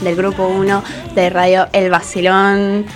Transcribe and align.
del 0.00 0.16
Grupo 0.16 0.46
1 0.48 0.82
de 1.14 1.30
Radio 1.30 1.66
El 1.72 1.90
Basilón. 1.90 2.86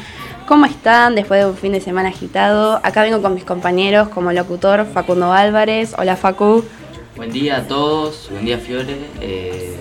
¿Cómo 0.46 0.66
están 0.66 1.14
después 1.14 1.40
de 1.40 1.46
un 1.46 1.56
fin 1.56 1.72
de 1.72 1.80
semana 1.80 2.08
agitado? 2.10 2.80
Acá 2.82 3.02
vengo 3.02 3.22
con 3.22 3.34
mis 3.34 3.44
compañeros 3.44 4.08
como 4.08 4.32
locutor 4.32 4.86
Facundo 4.92 5.32
Álvarez. 5.32 5.94
Hola 5.98 6.16
Facu. 6.16 6.64
Buen 7.16 7.30
día 7.32 7.58
a 7.58 7.62
todos, 7.62 8.28
buen 8.30 8.44
día 8.44 8.58
Fiore. 8.58 8.96
Eh, 9.20 9.76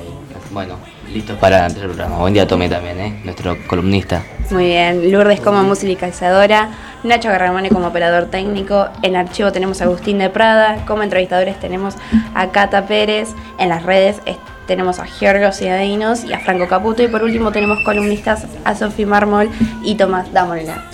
bueno, 0.52 0.76
listos 1.14 1.38
para 1.40 1.66
entrar 1.66 1.86
al 1.86 1.92
programa. 1.92 2.18
Buen 2.18 2.34
día 2.34 2.48
Tomé 2.48 2.70
también, 2.70 3.00
¿eh? 3.00 3.22
nuestro 3.24 3.58
columnista. 3.68 4.24
Muy 4.52 4.66
bien, 4.66 5.12
Lourdes 5.12 5.40
como 5.40 5.64
musicalizadora, 5.64 6.70
Nacho 7.04 7.30
Garramone 7.30 7.70
como 7.70 7.88
operador 7.88 8.26
técnico, 8.26 8.88
en 9.02 9.16
archivo 9.16 9.52
tenemos 9.52 9.82
a 9.82 9.86
Agustín 9.86 10.18
de 10.20 10.30
Prada, 10.30 10.86
como 10.86 11.04
entrevistadores 11.04 11.58
tenemos 11.60 11.96
a 12.36 12.50
Cata 12.52 12.86
Pérez, 12.86 13.30
en 13.58 13.70
las 13.70 13.84
redes 13.84 14.18
es- 14.26 14.38
tenemos 14.72 15.00
a 15.00 15.06
Giorgio 15.06 15.52
Ciudadinos 15.52 16.24
y 16.24 16.32
a 16.32 16.40
Franco 16.40 16.66
Caputo 16.66 17.04
y 17.04 17.10
por 17.10 17.22
último 17.24 17.52
tenemos 17.52 17.80
columnistas 17.84 18.46
a 18.64 18.74
Sofi 18.74 19.06
Mármol 19.06 19.50
y 19.84 19.96
Tomás 19.96 20.32
Damolina. 20.32 20.86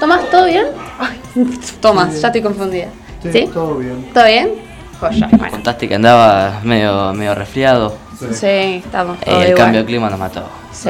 Tomás, 0.00 0.30
¿todo 0.30 0.46
bien? 0.46 0.64
Ay, 0.98 1.20
Tomás, 1.82 2.18
ya 2.18 2.28
estoy 2.28 2.40
confundida. 2.40 2.86
Sí, 3.22 3.30
¿Sí? 3.30 3.50
todo 3.52 3.74
bien. 3.76 4.08
¿Todo 4.14 4.24
bien? 4.24 4.52
Joya, 4.98 5.28
bueno. 5.32 5.50
Contaste 5.50 5.86
que 5.86 5.96
andaba 5.96 6.60
medio, 6.64 7.12
medio 7.12 7.34
resfriado. 7.34 7.94
Sí. 8.18 8.26
Sí, 8.32 8.82
estamos 8.86 9.18
Eh, 9.20 9.24
todo 9.26 9.36
el 9.42 9.48
igual. 9.50 9.56
cambio 9.64 9.80
de 9.82 9.86
clima 9.86 10.08
nos 10.08 10.18
mató. 10.18 10.48
Sí, 10.72 10.88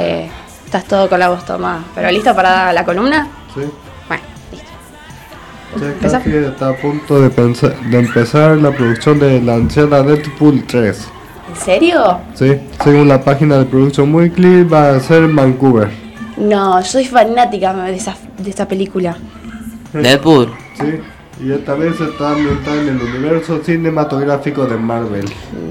estás 0.64 0.84
todo 0.84 1.08
con 1.08 1.18
la 1.18 1.28
voz 1.30 1.44
Tomás. 1.44 1.82
¿Pero 1.96 2.12
listo 2.12 2.32
para 2.32 2.72
la 2.72 2.84
columna? 2.84 3.26
Sí. 3.56 3.62
Bueno, 4.06 4.22
listo. 4.52 4.70
Ya 5.80 6.08
casi 6.20 6.30
está 6.36 6.68
a 6.68 6.76
punto 6.76 7.20
de, 7.20 7.28
pensar- 7.28 7.74
de 7.90 7.98
empezar 7.98 8.56
la 8.58 8.70
producción 8.70 9.18
de 9.18 9.40
la 9.42 9.54
anciana 9.54 10.02
Deadpool 10.02 10.64
3. 10.64 11.08
¿En 11.48 11.56
serio? 11.56 12.18
Sí, 12.34 12.52
según 12.82 13.08
la 13.08 13.20
página 13.22 13.58
de 13.58 13.64
Production 13.64 14.14
Weekly 14.14 14.64
va 14.64 14.90
a 14.90 15.00
ser 15.00 15.24
en 15.24 15.36
Vancouver. 15.36 15.88
No, 16.36 16.80
yo 16.80 16.86
soy 16.86 17.04
fanática 17.04 17.72
de 17.72 17.94
esa, 17.96 18.14
de 18.38 18.50
esta 18.50 18.66
película. 18.68 19.16
Deadpool. 19.92 20.52
Sí, 20.74 21.00
y 21.44 21.52
esta 21.52 21.74
vez 21.74 21.98
está 22.00 22.30
ambientada 22.32 22.80
en 22.82 22.88
el 22.88 23.00
universo 23.02 23.60
cinematográfico 23.64 24.66
de 24.66 24.76
Marvel. 24.76 25.24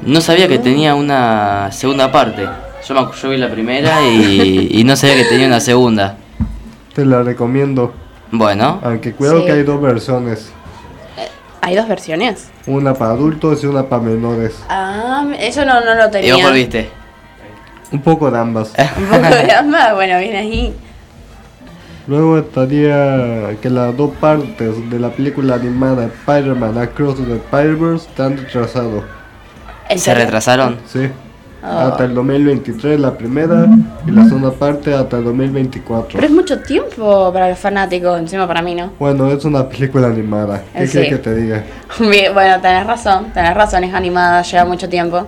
No 0.05 0.21
sabía 0.21 0.47
que 0.47 0.57
tenía 0.57 0.95
una 0.95 1.71
segunda 1.71 2.11
parte. 2.11 2.47
Yo, 2.87 2.93
me, 2.93 3.01
yo 3.21 3.29
vi 3.29 3.37
la 3.37 3.49
primera 3.51 4.01
y, 4.07 4.69
y 4.71 4.83
no 4.83 4.95
sabía 4.95 5.15
que 5.15 5.25
tenía 5.25 5.47
una 5.47 5.59
segunda. 5.59 6.17
Te 6.93 7.03
la 7.05 7.21
recomiendo, 7.23 7.93
Bueno, 8.31 8.79
aunque 8.83 9.11
cuidado 9.13 9.39
Sí. 9.41 9.45
que 9.45 9.51
hay 9.51 9.63
dos 9.63 9.81
versiones. 9.81 10.51
¿Hay 11.65 11.75
dos 11.75 11.87
versiones? 11.87 12.49
Una 12.67 12.93
para 12.93 13.13
adultos 13.13 13.63
y 13.63 13.65
una 13.65 13.89
para 13.89 14.03
menores. 14.03 14.53
Ah, 14.69 15.25
eso 15.39 15.65
no, 15.65 15.83
no 15.83 15.95
lo 15.95 16.07
¿y 16.09 16.11
tenía. 16.11 16.33
vos 16.35 16.41
cuál 16.43 16.53
viste? 16.53 16.89
Un 17.91 18.01
poco 18.03 18.29
de 18.29 18.37
ambas. 18.37 18.71
Un 18.97 19.05
poco 19.07 19.35
de 19.35 19.51
ambas, 19.51 19.95
bueno, 19.95 20.19
viene 20.19 20.37
ahí. 20.37 20.75
Luego 22.05 22.37
estaría 22.37 23.57
que 23.63 23.71
las 23.71 23.97
dos 23.97 24.11
partes 24.17 24.91
de 24.91 24.99
la 24.99 25.09
película 25.09 25.55
animada 25.55 26.05
Spider-Man 26.05 26.77
Across 26.77 27.25
the 27.25 27.33
Spider-Verse 27.37 28.09
están 28.09 28.37
retrasado. 28.37 29.03
¿En 29.89 29.97
¿Se 29.97 30.13
retrasaron? 30.13 30.77
Sí. 30.85 31.09
Hasta 31.65 32.05
el 32.05 32.13
2023 32.13 32.99
la 32.99 33.17
primera 33.17 33.65
y 34.05 34.11
la 34.11 34.25
segunda 34.25 34.51
parte 34.51 34.93
hasta 34.93 35.17
el 35.17 35.23
2024. 35.23 36.09
Pero 36.13 36.25
es 36.25 36.31
mucho 36.31 36.59
tiempo 36.59 37.31
para 37.33 37.49
los 37.49 37.57
fanáticos, 37.59 38.19
encima 38.19 38.47
para 38.47 38.61
mí, 38.61 38.75
¿no? 38.75 38.91
Bueno, 38.99 39.31
es 39.31 39.43
una 39.45 39.67
película 39.67 40.07
animada. 40.07 40.61
¿Qué 40.73 40.83
Eh, 40.83 40.87
quieres 40.89 41.09
sí. 41.09 41.15
que 41.15 41.17
te 41.17 41.35
diga? 41.35 41.63
Bien, 41.99 42.33
bueno, 42.33 42.61
tenés 42.61 42.85
razón, 42.85 43.27
tenés 43.33 43.53
razón, 43.55 43.83
es 43.83 43.93
animada, 43.93 44.41
lleva 44.43 44.65
mucho 44.65 44.87
tiempo. 44.87 45.25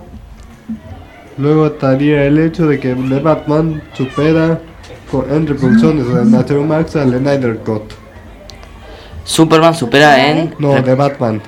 Luego 1.36 1.66
estaría 1.66 2.24
el 2.24 2.38
hecho 2.38 2.66
de 2.66 2.78
que 2.80 2.94
The 2.94 3.20
Batman 3.20 3.82
supera 3.94 4.58
con, 5.10 5.24
en 5.32 5.46
reproducciones 5.46 6.06
de 6.12 6.24
Natural 6.24 6.64
Max 6.66 6.96
al 6.96 7.10
Snyder 7.16 7.58
Cut. 7.58 7.92
Superman 9.24 9.74
supera 9.74 10.28
en... 10.30 10.54
No, 10.58 10.80
de 10.80 10.94
Batman. 10.94 11.40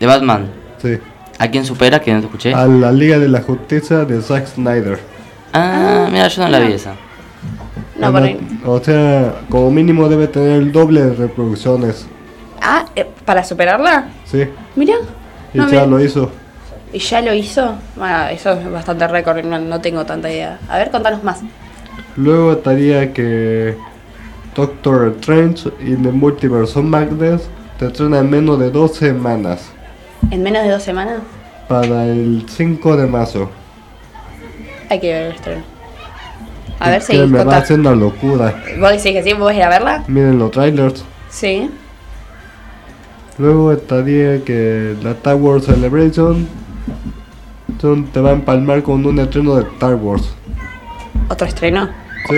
de 0.00 0.06
Batman. 0.06 0.46
Sí. 0.82 0.98
¿A 1.38 1.48
quién 1.48 1.64
supera? 1.64 2.00
Que 2.00 2.12
no 2.12 2.20
te 2.20 2.26
escuché. 2.26 2.54
A 2.54 2.66
la 2.66 2.92
Liga 2.92 3.18
de 3.18 3.28
la 3.28 3.42
Justicia 3.42 4.04
de 4.04 4.20
Zack 4.22 4.46
Snyder. 4.46 4.98
Ah, 5.52 6.08
mira, 6.10 6.28
yo 6.28 6.42
no 6.42 6.48
la 6.48 6.60
vi 6.60 6.72
esa. 6.72 6.94
No, 7.98 8.12
por 8.12 8.22
ahí. 8.22 8.58
O 8.64 8.80
sea, 8.80 9.34
como 9.48 9.70
mínimo 9.70 10.08
debe 10.08 10.26
tener 10.26 10.52
el 10.62 10.72
doble 10.72 11.02
de 11.02 11.14
reproducciones. 11.14 12.06
Ah, 12.60 12.86
eh, 12.96 13.06
¿para 13.24 13.44
superarla? 13.44 14.08
Sí. 14.24 14.44
Mira. 14.74 14.94
Y 15.52 15.58
No, 15.58 15.70
ya 15.70 15.86
lo 15.86 16.00
hizo. 16.02 16.30
¿Y 16.92 16.98
ya 16.98 17.20
lo 17.20 17.34
hizo? 17.34 17.74
Bueno, 17.96 18.28
eso 18.28 18.52
es 18.52 18.70
bastante 18.70 19.06
récord, 19.08 19.44
no, 19.44 19.58
no 19.58 19.80
tengo 19.80 20.04
tanta 20.06 20.30
idea. 20.30 20.58
A 20.68 20.78
ver, 20.78 20.90
contanos 20.90 21.22
más. 21.24 21.40
Luego 22.16 22.52
estaría 22.52 23.12
que 23.12 23.76
Doctor 24.54 25.14
Strange 25.20 25.70
y 25.80 25.96
The 25.96 26.10
Multiverse 26.10 26.78
of 26.78 26.84
Madness 26.84 27.42
te 27.78 27.86
estrena 27.86 28.20
en 28.20 28.30
menos 28.30 28.58
de 28.60 28.70
dos 28.70 28.94
semanas. 28.94 29.73
¿En 30.30 30.42
menos 30.42 30.62
de 30.64 30.70
dos 30.70 30.82
semanas? 30.82 31.18
Para 31.68 32.06
el 32.06 32.44
5 32.48 32.96
de 32.96 33.06
marzo. 33.06 33.50
Hay 34.90 35.00
que 35.00 35.12
ver 35.12 35.22
el 35.26 35.32
estreno. 35.34 35.62
A 36.80 36.90
ver, 36.90 37.02
si 37.02 37.16
me 37.16 37.44
va 37.44 37.54
a 37.56 37.58
hacer 37.58 37.78
una 37.80 37.94
locura. 37.94 38.62
¿Vos 38.78 38.90
decís 38.90 39.12
que 39.12 39.22
sí? 39.22 39.32
¿Vos 39.32 39.54
ir 39.54 39.62
a 39.62 39.68
verla? 39.68 40.04
Miren 40.08 40.38
los 40.38 40.50
trailers. 40.50 41.04
Sí. 41.30 41.70
Luego 43.38 43.72
estaría 43.72 44.44
que 44.44 44.94
la 45.02 45.12
Star 45.12 45.36
Wars 45.36 45.64
Celebration 45.66 46.46
son- 47.80 48.04
te 48.06 48.20
va 48.20 48.30
a 48.30 48.32
empalmar 48.34 48.82
con 48.82 49.04
un 49.06 49.18
estreno 49.18 49.56
de 49.56 49.62
Star 49.62 49.94
Wars. 49.94 50.34
¿Otro 51.28 51.46
estreno? 51.46 51.88
Sí. 52.28 52.36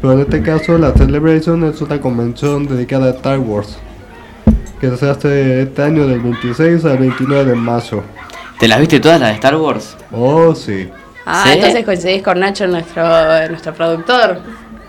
Pero 0.00 0.12
en 0.14 0.20
este 0.20 0.42
caso 0.42 0.78
la 0.78 0.92
Celebration 0.92 1.64
es 1.64 1.80
una 1.80 2.00
convención 2.00 2.66
dedicada 2.66 3.06
a 3.06 3.10
Star 3.10 3.38
Wars. 3.38 3.78
Que 4.90 4.94
se 4.98 5.08
hace 5.08 5.62
este 5.62 5.82
año 5.82 6.06
del 6.06 6.20
26 6.20 6.84
al 6.84 6.98
29 6.98 7.46
de 7.46 7.54
marzo. 7.56 8.02
¿Te 8.58 8.68
las 8.68 8.78
viste 8.80 9.00
todas 9.00 9.18
las 9.18 9.30
de 9.30 9.34
Star 9.36 9.56
Wars? 9.56 9.96
Oh, 10.12 10.54
sí. 10.54 10.90
Ah, 11.24 11.44
¿Sí? 11.46 11.52
entonces 11.54 11.84
coincidís 11.86 12.22
con 12.22 12.38
Nacho, 12.38 12.66
nuestro, 12.66 13.02
nuestro 13.48 13.72
productor. 13.72 14.40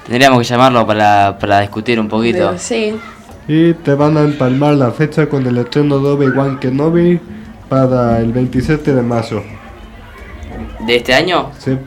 Tendríamos 0.05 0.39
que 0.39 0.43
llamarlo 0.43 0.85
para, 0.85 1.37
para 1.39 1.61
discutir 1.61 1.97
un 1.97 2.09
poquito. 2.09 2.55
Sí. 2.57 2.99
Y 3.47 3.73
te 3.73 3.93
van 3.93 4.17
a 4.17 4.23
empalmar 4.23 4.73
la 4.73 4.91
fecha 4.91 5.27
con 5.29 5.47
el 5.47 5.57
estreno 5.59 5.97
de 5.99 6.09
Obi-Wan 6.09 6.59
Kenobi 6.59 7.17
para 7.69 8.19
el 8.19 8.33
27 8.33 8.93
de 8.93 9.01
marzo. 9.01 9.41
¿De 10.85 10.97
este 10.97 11.13
año? 11.13 11.51
Sí, 11.57 11.77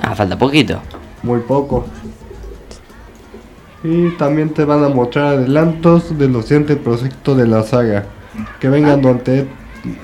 Ah, 0.00 0.14
falta 0.14 0.38
poquito. 0.38 0.80
muy 1.24 1.40
poco. 1.40 1.84
Y 3.82 4.10
también 4.16 4.50
te 4.50 4.64
van 4.64 4.82
a 4.82 4.88
mostrar 4.88 5.26
adelantos 5.36 6.18
de 6.18 6.28
los 6.28 6.46
siguientes 6.46 6.76
proyectos 6.78 7.36
de 7.36 7.46
la 7.46 7.62
saga. 7.62 8.04
Que 8.60 8.68
vengan 8.68 9.00
durante 9.00 9.46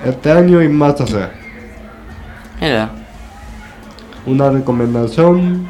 este 0.04 0.30
año 0.30 0.62
y 0.62 0.68
más 0.68 1.00
allá. 1.00 1.32
Mira. 2.60 2.90
Una 4.26 4.50
recomendación. 4.50 5.68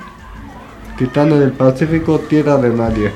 Titanes 0.99 1.41
del 1.41 1.53
Pacífico, 1.53 2.21
Tierra 2.21 2.57
de 2.57 2.71
Nadie. 2.71 3.11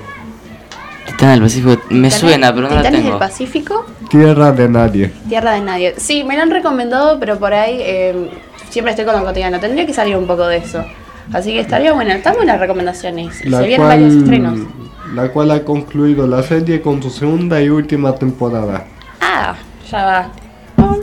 Titán 1.06 1.30
del 1.32 1.42
Pacífico. 1.42 1.82
Me 1.90 2.10
suena, 2.10 2.52
pero 2.54 2.68
no 2.68 2.74
la 2.74 2.80
¿Titanes 2.80 3.00
tengo. 3.00 3.10
del 3.10 3.18
Pacífico? 3.18 3.86
Tierra 4.10 4.52
de 4.52 4.68
Nadie. 4.68 5.12
Tierra 5.28 5.52
de 5.52 5.60
nadie. 5.60 5.94
Sí, 5.98 6.24
me 6.24 6.34
lo 6.36 6.42
han 6.42 6.50
recomendado, 6.50 7.20
pero 7.20 7.38
por 7.38 7.52
ahí 7.54 7.78
eh, 7.80 8.30
siempre 8.70 8.92
estoy 8.92 9.04
con 9.04 9.16
lo 9.16 9.24
cotidiano. 9.24 9.60
Tendría 9.60 9.86
que 9.86 9.94
salir 9.94 10.16
un 10.16 10.26
poco 10.26 10.46
de 10.46 10.56
eso. 10.56 10.84
Así 11.32 11.52
que 11.52 11.60
estaría 11.60 11.92
bueno. 11.92 12.12
Están 12.12 12.34
buenas 12.36 12.58
recomendaciones. 12.58 13.44
Y 13.44 13.48
La 13.50 13.58
se 13.60 13.66
vienen 13.66 13.86
varios 13.86 14.14
estrenos. 14.14 14.58
la 15.14 15.28
cual 15.28 15.50
ha 15.50 15.64
concluido 15.64 16.26
la 16.26 16.42
serie 16.42 16.80
con 16.80 17.02
su 17.02 17.10
segunda 17.10 17.60
y 17.62 17.68
última 17.68 18.14
temporada. 18.14 18.84
Ah, 19.20 19.54
ya 19.90 20.04
va. 20.04 20.30
Oh, 20.78 20.98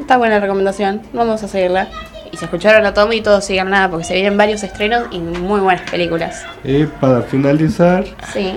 está 0.00 0.16
buena 0.16 0.36
la 0.36 0.40
recomendación. 0.40 1.02
Vamos 1.12 1.42
a 1.42 1.48
seguirla. 1.48 1.88
Y 2.32 2.36
si 2.36 2.44
escucharon 2.44 2.84
a 2.84 2.92
Tommy, 2.94 3.20
todos 3.22 3.44
sigan 3.44 3.70
nada, 3.70 3.88
porque 3.90 4.04
se 4.04 4.14
vienen 4.14 4.36
varios 4.36 4.62
estrenos 4.62 5.04
y 5.10 5.18
muy 5.18 5.60
buenas 5.60 5.90
películas. 5.90 6.44
Y 6.62 6.84
para 6.84 7.22
finalizar, 7.22 8.04
Sí. 8.32 8.52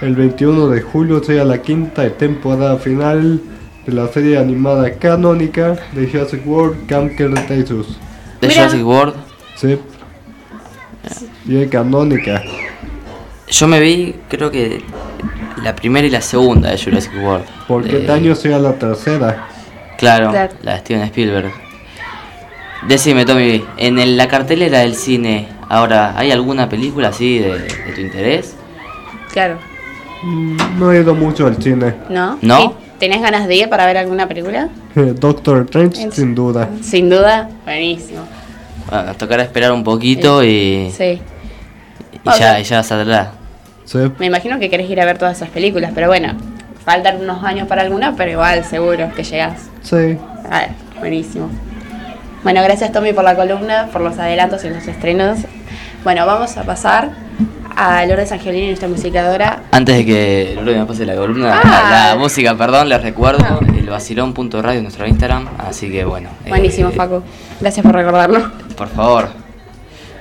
el 0.00 0.14
21 0.16 0.68
de 0.68 0.80
julio 0.82 1.22
será 1.22 1.44
la 1.44 1.58
quinta 1.62 2.08
temporada 2.10 2.76
final 2.76 3.40
de 3.86 3.92
la 3.92 4.08
serie 4.08 4.36
animada 4.38 4.90
canónica 4.94 5.76
de 5.92 6.08
Jurassic 6.08 6.44
World 6.46 6.86
Camp 6.86 7.12
Cretaceous. 7.16 7.98
De. 8.40 8.48
Jurassic 8.50 8.84
World. 8.84 9.14
Sí. 9.56 9.78
Y 11.46 11.56
es 11.62 11.68
canónica. 11.70 12.42
Yo 13.48 13.68
me 13.68 13.78
vi, 13.80 14.14
creo 14.28 14.50
que 14.50 14.82
la 15.62 15.74
primera 15.76 16.06
y 16.06 16.10
la 16.10 16.20
segunda 16.20 16.70
de 16.70 16.78
Jurassic 16.82 17.12
World. 17.22 17.44
Porque 17.68 17.92
De- 17.92 17.98
este 18.00 18.12
año 18.12 18.34
será 18.34 18.58
la 18.58 18.72
tercera. 18.74 19.48
Claro, 19.98 20.30
Claro. 20.30 20.54
la 20.62 20.72
de 20.72 20.78
Steven 20.80 21.02
Spielberg. 21.04 21.52
Decime, 22.88 23.24
Tommy, 23.24 23.64
en 23.76 23.98
el- 23.98 24.16
la 24.16 24.28
cartelera 24.28 24.80
del 24.80 24.94
cine, 24.94 25.48
ahora, 25.68 26.14
¿hay 26.18 26.30
alguna 26.30 26.68
película 26.68 27.08
así 27.08 27.38
de, 27.38 27.58
de 27.60 27.92
tu 27.94 28.00
interés? 28.00 28.54
Claro. 29.32 29.58
Mm, 30.22 30.56
No 30.78 30.92
he 30.92 31.00
ido 31.00 31.14
mucho 31.14 31.46
al 31.46 31.62
cine. 31.62 31.94
¿No? 32.10 32.38
¿No? 32.42 32.60
¿Y 32.64 32.98
¿Tenés 32.98 33.20
ganas 33.22 33.46
de 33.48 33.56
ir 33.56 33.68
para 33.68 33.86
ver 33.86 33.96
alguna 33.98 34.26
película? 34.28 34.68
Doctor 34.94 35.62
Strange, 35.64 36.10
sin 36.12 36.34
duda. 36.34 36.68
Sin 36.82 37.08
duda, 37.10 37.48
buenísimo. 37.64 38.20
Tocará 39.18 39.42
esperar 39.42 39.72
un 39.72 39.84
poquito 39.84 40.42
y, 40.44 40.90
Sí. 40.96 41.20
y 42.24 42.38
ya, 42.38 42.60
y 42.60 42.64
ya 42.64 42.82
saldrá. 42.82 43.32
Sí. 43.84 43.98
Me 44.18 44.26
imagino 44.26 44.58
que 44.58 44.70
querés 44.70 44.88
ir 44.90 45.00
a 45.00 45.04
ver 45.04 45.18
todas 45.18 45.36
esas 45.36 45.50
películas, 45.50 45.92
pero 45.94 46.06
bueno, 46.08 46.34
faltan 46.84 47.20
unos 47.20 47.42
años 47.44 47.68
para 47.68 47.82
alguna, 47.82 48.14
pero 48.16 48.30
igual 48.30 48.64
seguro 48.64 49.10
que 49.14 49.22
llegás. 49.24 49.68
Sí. 49.82 50.16
A 50.50 50.58
ver, 50.60 50.68
buenísimo. 51.00 51.50
Bueno, 52.42 52.62
gracias 52.62 52.92
Tommy 52.92 53.12
por 53.12 53.24
la 53.24 53.34
columna, 53.36 53.88
por 53.92 54.00
los 54.02 54.18
adelantos 54.18 54.64
y 54.64 54.70
los 54.70 54.86
estrenos. 54.86 55.38
Bueno, 56.02 56.26
vamos 56.26 56.56
a 56.58 56.62
pasar 56.64 57.10
a 57.76 58.04
Lourdes 58.06 58.30
Angelini, 58.32 58.66
nuestra 58.68 58.88
musicadora. 58.88 59.62
Antes 59.72 59.96
de 59.96 60.04
que 60.06 60.52
Lolo 60.54 60.72
me 60.78 60.84
pase 60.86 61.04
la 61.06 61.14
columna, 61.16 61.60
Ah. 61.64 62.10
la 62.12 62.16
música, 62.18 62.54
perdón, 62.56 62.88
les 62.90 63.02
recuerdo 63.02 63.60
el 63.76 63.86
vacilón.radio 63.88 64.76
en 64.78 64.82
nuestro 64.84 65.06
Instagram, 65.06 65.48
así 65.58 65.90
que 65.90 66.04
bueno. 66.04 66.28
eh, 66.44 66.50
Buenísimo, 66.50 66.90
Facu. 66.90 67.22
Gracias 67.60 67.84
por 67.84 67.94
recordarlo. 67.94 68.50
Por 68.76 68.88
favor. 68.88 69.28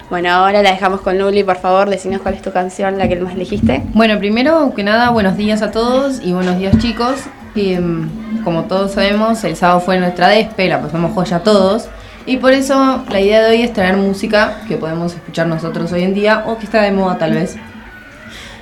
Bueno, 0.09 0.29
ahora 0.29 0.61
la 0.61 0.71
dejamos 0.71 1.01
con 1.01 1.17
Luli, 1.17 1.44
por 1.44 1.57
favor, 1.57 1.89
decinos 1.89 2.21
cuál 2.21 2.35
es 2.35 2.41
tu 2.41 2.51
canción, 2.51 2.97
la 2.97 3.07
que 3.07 3.15
más 3.15 3.33
elegiste. 3.33 3.81
Bueno, 3.94 4.19
primero 4.19 4.73
que 4.75 4.83
nada, 4.83 5.09
buenos 5.09 5.38
días 5.38 5.61
a 5.61 5.71
todos 5.71 6.21
y 6.23 6.33
buenos 6.33 6.59
días 6.59 6.77
chicos. 6.77 7.15
Y, 7.55 7.75
mm, 7.75 8.44
como 8.44 8.65
todos 8.65 8.91
sabemos, 8.91 9.44
el 9.44 9.55
sábado 9.55 9.79
fue 9.79 9.97
nuestra 10.00 10.27
despe, 10.27 10.67
la 10.67 10.81
pasamos 10.81 11.13
joya 11.13 11.39
todos. 11.39 11.89
Y 12.25 12.38
por 12.38 12.53
eso 12.53 13.03
la 13.09 13.19
idea 13.19 13.44
de 13.44 13.51
hoy 13.51 13.61
es 13.63 13.73
traer 13.73 13.97
música 13.97 14.61
que 14.67 14.77
podemos 14.77 15.13
escuchar 15.13 15.47
nosotros 15.47 15.91
hoy 15.91 16.03
en 16.03 16.13
día 16.13 16.44
o 16.47 16.57
que 16.57 16.65
está 16.65 16.81
de 16.81 16.91
moda 16.91 17.17
tal 17.17 17.33
vez. 17.33 17.56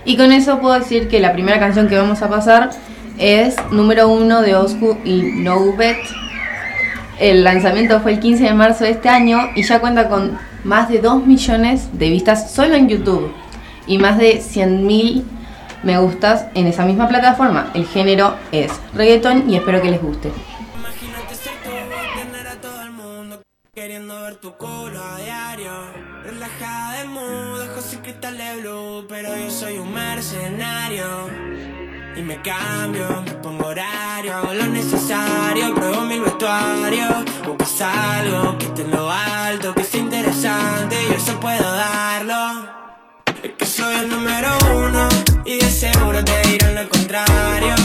Y 0.06 0.18
con 0.18 0.32
eso 0.32 0.60
puedo 0.60 0.80
decir 0.80 1.10
que 1.10 1.20
la 1.20 1.34
primera 1.34 1.60
canción 1.60 1.88
que 1.88 1.98
vamos 1.98 2.22
a 2.22 2.30
pasar 2.30 2.72
es 3.18 3.56
número 3.72 4.08
uno 4.08 4.42
de 4.42 4.56
Oscu 4.56 4.98
y 5.04 5.22
No 5.22 5.76
Bet. 5.76 6.00
El 7.22 7.44
lanzamiento 7.44 8.00
fue 8.00 8.14
el 8.14 8.20
15 8.20 8.46
de 8.46 8.54
marzo 8.56 8.84
de 8.84 8.90
este 8.90 9.08
año 9.08 9.52
y 9.56 9.62
ya 9.62 9.80
cuenta 9.80 10.10
con 10.10 10.40
más 10.64 10.90
de 10.90 10.98
2 10.98 11.28
millones 11.28 11.88
de 12.00 12.10
vistas 12.10 12.52
solo 12.52 12.74
en 12.74 12.90
YouTube 12.90 13.32
y 13.86 14.00
más 14.00 14.18
de 14.18 14.42
100.000 14.42 15.22
me 15.84 16.00
gustas 16.00 16.48
en 16.56 16.66
esa 16.66 16.84
misma 16.84 17.08
plataforma. 17.08 17.70
El 17.76 17.86
género 17.86 18.38
es 18.52 18.72
reggaeton 18.96 19.48
y 19.48 19.56
espero 19.56 19.84
que 19.84 19.92
les 19.92 20.02
guste. 20.02 20.32
Queriendo 23.76 24.20
ver 24.24 24.36
tu 24.38 24.54
culo 24.54 25.00
a 25.00 25.18
diario. 25.18 25.72
Relajada 26.24 27.02
de 27.02 27.08
mood, 27.08 27.70
ojos 27.70 27.86
sin 27.86 28.00
cristal 28.00 28.36
de 28.36 28.62
blue, 28.62 29.06
pero 29.08 29.38
yo 29.38 29.52
soy 29.52 29.78
un 29.78 29.94
mercenario. 29.94 31.30
Y 32.16 32.22
me 32.24 32.42
cambio, 32.42 33.24
me 33.26 33.32
pongo 33.36 33.68
horario, 33.68 34.36
hago 34.36 34.54
lo 34.54 34.66
necesario, 34.68 35.74
pruebo 35.74 36.02
mil 36.02 36.22
vestuarios. 36.22 37.26
Buscas 37.46 37.82
algo 37.82 38.58
que 38.58 38.66
esté 38.66 38.82
en 38.82 38.92
lo 38.92 39.10
alto, 39.10 39.74
que 39.74 39.84
sea 39.84 40.00
interesante, 40.02 40.98
y 41.10 41.14
eso 41.14 41.40
puedo 41.40 41.72
darlo. 41.72 42.68
Es 43.42 43.52
que 43.58 43.66
soy 43.66 43.96
el 43.96 44.10
número 44.10 44.50
uno, 44.76 45.08
y 45.46 45.58
de 45.58 45.70
seguro 45.70 46.24
te 46.24 46.48
dirán 46.50 46.76
lo 46.76 46.90
contrario. 46.90 47.76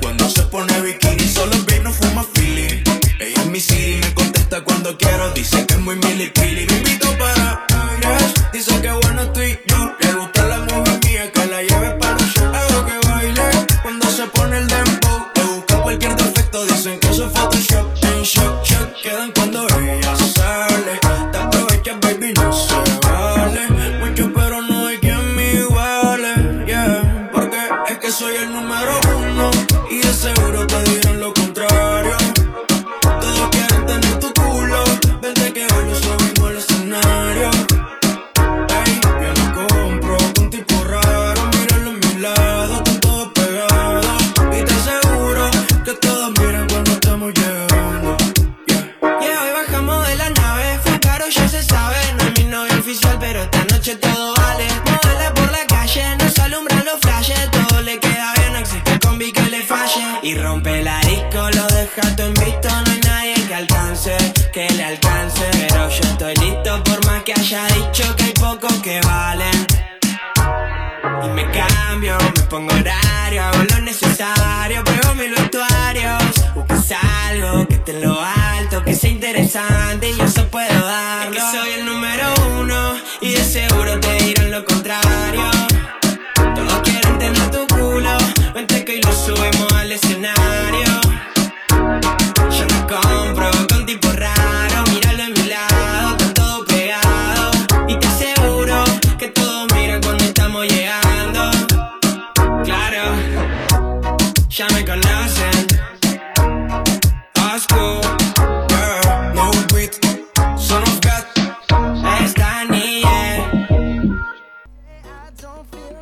Cuando 0.00 0.28
se 0.28 0.42
pone 0.42 0.80
bikini, 0.80 1.28
solo 1.28 1.56
vino 1.66 1.92
fuma 1.92 2.24
Philly. 2.34 2.82
Ella 3.18 3.42
es 3.42 3.46
mi 3.46 3.60
city, 3.60 4.00
me 4.02 4.14
contesta 4.14 4.62
cuando 4.62 4.96
quiero, 4.96 5.32
dice 5.32 5.66
que 5.66 5.74
es 5.74 5.80
muy 5.80 5.96
milipili. 5.96 6.66
Me 6.66 6.76
invito 6.78 7.06
para 7.18 7.66
dice 8.52 8.80
que 8.80 8.90
bueno 8.90 9.09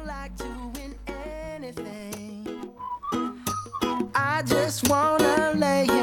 like 0.09 0.33
anything. 1.07 2.47
I 4.15 4.43
just 4.47 4.89
wanna 4.89 5.53
lay 5.55 5.98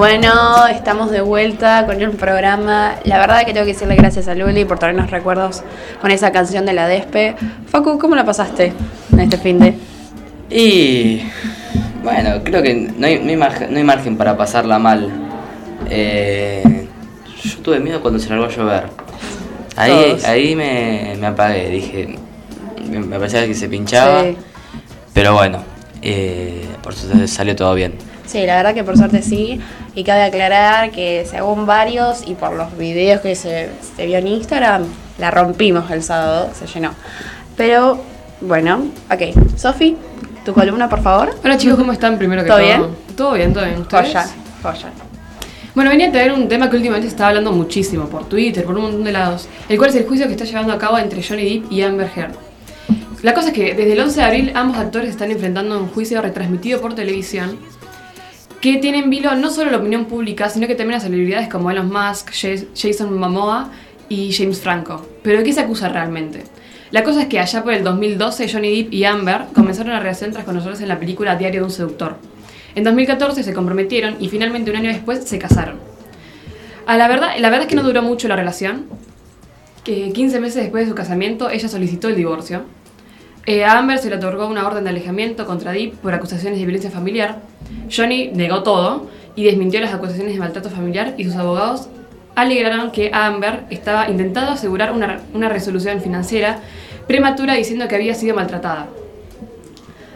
Bueno, 0.00 0.66
estamos 0.68 1.10
de 1.10 1.20
vuelta 1.20 1.84
con 1.84 2.00
el 2.00 2.12
programa. 2.12 2.94
La 3.04 3.18
verdad 3.18 3.44
que 3.44 3.52
tengo 3.52 3.66
que 3.66 3.74
decirle 3.74 3.96
gracias 3.96 4.28
a 4.28 4.34
Luli 4.34 4.64
por 4.64 4.78
traernos 4.78 5.10
recuerdos 5.10 5.62
con 6.00 6.10
esa 6.10 6.32
canción 6.32 6.64
de 6.64 6.72
la 6.72 6.88
Despe. 6.88 7.36
Facu, 7.66 7.98
¿cómo 7.98 8.16
la 8.16 8.24
pasaste 8.24 8.72
en 9.12 9.20
este 9.20 9.36
fin 9.36 9.58
de? 9.58 9.74
Y 10.48 11.20
bueno, 12.02 12.42
creo 12.42 12.62
que 12.62 12.72
no 12.72 13.06
hay, 13.06 13.18
no 13.18 13.28
hay, 13.28 13.36
margen, 13.36 13.72
no 13.72 13.76
hay 13.76 13.84
margen 13.84 14.16
para 14.16 14.38
pasarla 14.38 14.78
mal. 14.78 15.10
Eh, 15.90 16.88
yo 17.44 17.58
tuve 17.58 17.78
miedo 17.78 18.00
cuando 18.00 18.18
se 18.18 18.30
largó 18.30 18.46
a 18.46 18.48
llover. 18.48 18.84
Ahí, 19.76 19.92
Todos. 19.92 20.24
ahí 20.24 20.56
me, 20.56 21.14
me 21.20 21.26
apagué, 21.26 21.68
dije, 21.68 22.18
me, 22.88 23.18
parecía 23.18 23.46
que 23.46 23.54
se 23.54 23.68
pinchaba. 23.68 24.22
Sí. 24.22 24.36
Pero 25.12 25.34
bueno, 25.34 25.62
eh, 26.00 26.64
por 26.82 26.94
suerte 26.94 27.28
salió 27.28 27.54
todo 27.54 27.74
bien. 27.74 28.09
Sí, 28.30 28.46
la 28.46 28.54
verdad 28.54 28.74
que 28.74 28.84
por 28.84 28.96
suerte 28.96 29.22
sí. 29.22 29.60
Y 29.96 30.04
cabe 30.04 30.22
aclarar 30.22 30.92
que 30.92 31.26
según 31.28 31.66
varios 31.66 32.22
y 32.28 32.34
por 32.34 32.52
los 32.52 32.78
videos 32.78 33.20
que 33.22 33.34
se, 33.34 33.70
se 33.96 34.06
vio 34.06 34.18
en 34.18 34.28
Instagram, 34.28 34.84
la 35.18 35.32
rompimos 35.32 35.90
el 35.90 36.04
sábado, 36.04 36.50
se 36.54 36.68
llenó. 36.68 36.92
Pero 37.56 38.00
bueno, 38.40 38.86
ok. 39.10 39.56
Sofi, 39.56 39.96
tu 40.44 40.52
columna, 40.52 40.88
por 40.88 41.02
favor. 41.02 41.34
Hola 41.42 41.56
chicos, 41.56 41.76
¿cómo 41.76 41.90
están? 41.90 42.18
Primero 42.18 42.42
que 42.42 42.48
¿Todo 42.48 42.58
todo. 42.58 42.66
bien? 42.66 42.82
Todo 43.16 43.32
bien, 43.32 43.52
todo 43.52 43.64
bien. 43.64 43.80
¿Ustedes? 43.80 44.06
Joya, 44.06 44.26
joya. 44.62 44.88
Bueno, 45.74 45.90
venía 45.90 46.08
a 46.08 46.12
traer 46.12 46.30
un 46.32 46.46
tema 46.46 46.70
que 46.70 46.76
últimamente 46.76 47.08
se 47.08 47.14
está 47.14 47.26
hablando 47.26 47.50
muchísimo 47.50 48.06
por 48.06 48.28
Twitter, 48.28 48.64
por 48.64 48.76
un 48.76 48.82
montón 48.82 49.02
de 49.02 49.10
lados, 49.10 49.48
el 49.68 49.76
cual 49.76 49.90
es 49.90 49.96
el 49.96 50.06
juicio 50.06 50.26
que 50.26 50.32
está 50.34 50.44
llevando 50.44 50.72
a 50.72 50.78
cabo 50.78 50.98
entre 50.98 51.20
Johnny 51.20 51.58
Depp 51.58 51.72
y 51.72 51.82
Amber 51.82 52.08
Heard. 52.14 52.34
La 53.22 53.34
cosa 53.34 53.48
es 53.48 53.54
que 53.54 53.74
desde 53.74 53.92
el 53.94 54.00
11 54.00 54.20
de 54.20 54.24
abril 54.24 54.52
ambos 54.54 54.78
actores 54.78 55.10
están 55.10 55.32
enfrentando 55.32 55.78
un 55.80 55.88
juicio 55.88 56.22
retransmitido 56.22 56.80
por 56.80 56.94
televisión 56.94 57.58
que 58.60 58.76
tiene 58.76 58.98
en 58.98 59.10
vilo 59.10 59.34
no 59.36 59.50
solo 59.50 59.70
la 59.70 59.78
opinión 59.78 60.04
pública, 60.04 60.48
sino 60.50 60.66
que 60.66 60.74
también 60.74 60.98
a 60.98 61.00
celebridades 61.00 61.48
como 61.48 61.70
Elon 61.70 61.88
Musk, 61.90 62.30
Jas- 62.32 62.66
Jason 62.76 63.18
Momoa 63.18 63.70
y 64.08 64.32
James 64.32 64.60
Franco. 64.60 65.06
¿Pero 65.22 65.38
de 65.38 65.44
qué 65.44 65.52
se 65.52 65.60
acusa 65.60 65.88
realmente? 65.88 66.44
La 66.90 67.04
cosa 67.04 67.22
es 67.22 67.28
que 67.28 67.38
allá 67.38 67.62
por 67.62 67.72
el 67.72 67.84
2012 67.84 68.48
Johnny 68.52 68.82
Depp 68.82 68.92
y 68.92 69.04
Amber 69.04 69.42
comenzaron 69.54 69.92
una 69.92 70.00
relación 70.00 70.32
tras 70.32 70.44
conocerse 70.44 70.82
en 70.82 70.88
la 70.88 70.98
película 70.98 71.36
Diario 71.36 71.60
de 71.60 71.64
un 71.66 71.70
seductor. 71.70 72.16
En 72.74 72.84
2014 72.84 73.42
se 73.42 73.52
comprometieron 73.54 74.16
y 74.20 74.28
finalmente 74.28 74.70
un 74.70 74.76
año 74.76 74.88
después 74.90 75.24
se 75.24 75.38
casaron. 75.38 75.76
A 76.86 76.96
la 76.96 77.08
verdad, 77.08 77.30
la 77.38 77.48
verdad 77.50 77.62
es 77.66 77.68
que 77.68 77.76
no 77.76 77.82
duró 77.82 78.02
mucho 78.02 78.26
la 78.28 78.36
relación. 78.36 78.86
Que 79.84 80.12
15 80.12 80.40
meses 80.40 80.62
después 80.62 80.84
de 80.84 80.90
su 80.90 80.94
casamiento 80.94 81.48
ella 81.50 81.68
solicitó 81.68 82.08
el 82.08 82.16
divorcio. 82.16 82.62
Eh, 83.46 83.64
a 83.64 83.78
Amber 83.78 83.98
se 83.98 84.10
le 84.10 84.16
otorgó 84.16 84.46
una 84.46 84.66
orden 84.66 84.84
de 84.84 84.90
alejamiento 84.90 85.46
contra 85.46 85.72
Depp 85.72 85.94
por 85.96 86.12
acusaciones 86.12 86.58
de 86.58 86.64
violencia 86.64 86.90
familiar. 86.90 87.38
Johnny 87.90 88.30
negó 88.34 88.62
todo 88.62 89.08
y 89.34 89.44
desmintió 89.44 89.80
las 89.80 89.94
acusaciones 89.94 90.34
de 90.34 90.38
maltrato 90.38 90.70
familiar 90.70 91.14
y 91.16 91.24
sus 91.24 91.36
abogados 91.36 91.88
alegaron 92.34 92.90
que 92.90 93.10
Amber 93.12 93.64
estaba 93.70 94.08
intentando 94.08 94.52
asegurar 94.52 94.92
una, 94.92 95.48
resolución 95.48 96.00
financiera 96.00 96.60
prematura 97.06 97.54
diciendo 97.54 97.88
que 97.88 97.96
había 97.96 98.14
sido 98.14 98.36
maltratada. 98.36 98.86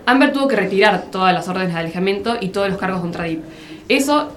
Amber 0.07 0.33
tuvo 0.33 0.47
que 0.49 0.57
retirar 0.57 1.04
todas 1.11 1.33
las 1.33 1.49
órdenes 1.49 1.73
de 1.73 1.81
alejamiento 1.81 2.37
y 2.40 2.49
todos 2.49 2.69
los 2.69 2.78
cargos 2.78 3.00
contra 3.00 3.25
Depp. 3.25 3.43
Eso 3.88 4.31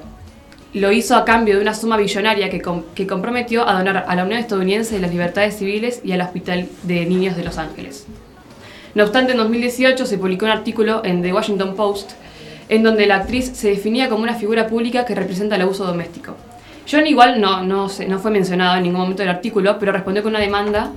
lo 0.73 0.91
hizo 0.91 1.15
a 1.15 1.25
cambio 1.25 1.55
de 1.55 1.61
una 1.61 1.73
suma 1.73 1.97
billonaria 1.97 2.49
que, 2.49 2.61
que 2.95 3.07
comprometió 3.07 3.67
a 3.67 3.73
donar 3.73 4.05
a 4.07 4.15
la 4.15 4.23
Unión 4.23 4.39
Estadounidense 4.39 4.95
de 4.95 5.01
las 5.01 5.11
Libertades 5.11 5.57
Civiles 5.57 6.01
y 6.03 6.13
al 6.13 6.21
Hospital 6.21 6.67
de 6.83 7.05
Niños 7.05 7.35
de 7.35 7.43
Los 7.43 7.57
Ángeles. 7.57 8.07
No 8.97 9.03
obstante, 9.03 9.33
en 9.33 9.37
2018 9.37 10.07
se 10.07 10.17
publicó 10.17 10.45
un 10.45 10.51
artículo 10.51 11.03
en 11.05 11.21
The 11.21 11.31
Washington 11.31 11.75
Post 11.75 12.13
en 12.67 12.81
donde 12.81 13.05
la 13.05 13.17
actriz 13.17 13.51
se 13.53 13.67
definía 13.69 14.09
como 14.09 14.23
una 14.23 14.33
figura 14.33 14.65
pública 14.65 15.05
que 15.05 15.13
representa 15.13 15.55
el 15.55 15.61
abuso 15.61 15.85
doméstico. 15.85 16.35
John 16.91 17.05
igual 17.05 17.39
no, 17.39 17.61
no, 17.61 17.89
no 18.07 18.17
fue 18.19 18.31
mencionado 18.31 18.75
en 18.75 18.81
ningún 18.81 19.01
momento 19.01 19.21
del 19.21 19.29
artículo, 19.29 19.77
pero 19.77 19.91
respondió 19.91 20.23
con 20.23 20.31
una 20.31 20.39
demanda 20.39 20.93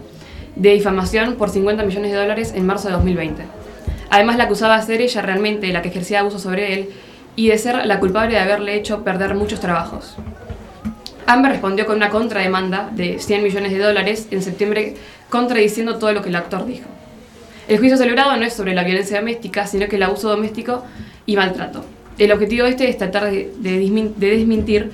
de 0.57 0.71
difamación 0.73 1.35
por 1.35 1.51
50 1.51 1.83
millones 1.83 2.13
de 2.13 2.17
dólares 2.17 2.55
en 2.57 2.65
marzo 2.65 2.89
de 2.89 2.95
2020. 2.95 3.43
Además, 4.09 4.39
la 4.39 4.45
acusaba 4.45 4.79
de 4.79 4.87
ser 4.87 5.03
ella 5.03 5.21
realmente 5.21 5.71
la 5.71 5.83
que 5.83 5.91
ejercía 5.91 6.21
abuso 6.21 6.39
sobre 6.39 6.73
él 6.73 6.89
y 7.37 7.49
de 7.49 7.59
ser 7.59 7.85
la 7.85 8.01
culpable 8.01 8.33
de 8.33 8.41
haberle 8.41 8.77
hecho 8.77 9.05
perder 9.05 9.35
muchos 9.35 9.61
trabajos. 9.61 10.17
Amber 11.27 11.53
respondió 11.53 11.85
con 11.85 11.97
una 11.97 12.09
contrademanda 12.09 12.89
de 12.93 13.19
100 13.19 13.43
millones 13.43 13.73
de 13.73 13.79
dólares 13.79 14.27
en 14.31 14.41
septiembre, 14.41 14.95
contradiciendo 15.29 15.99
todo 15.99 16.15
lo 16.15 16.23
que 16.23 16.31
el 16.31 16.37
actor 16.37 16.65
dijo. 16.65 16.87
El 17.71 17.79
juicio 17.79 17.97
celebrado 17.97 18.37
no 18.37 18.45
es 18.45 18.53
sobre 18.53 18.75
la 18.75 18.83
violencia 18.85 19.19
doméstica, 19.21 19.65
sino 19.67 19.87
que 19.87 19.95
el 19.97 20.03
abuso 20.03 20.29
doméstico 20.29 20.85
y 21.25 21.37
maltrato. 21.37 21.85
El 22.19 22.33
objetivo 22.33 22.65
de 22.65 22.71
este 22.71 22.89
es 22.91 22.99
tratar 22.99 23.31
de, 23.31 23.53
de 23.59 23.81
dismin- 23.81 24.13
de 24.17 24.31
desmentir 24.37 24.91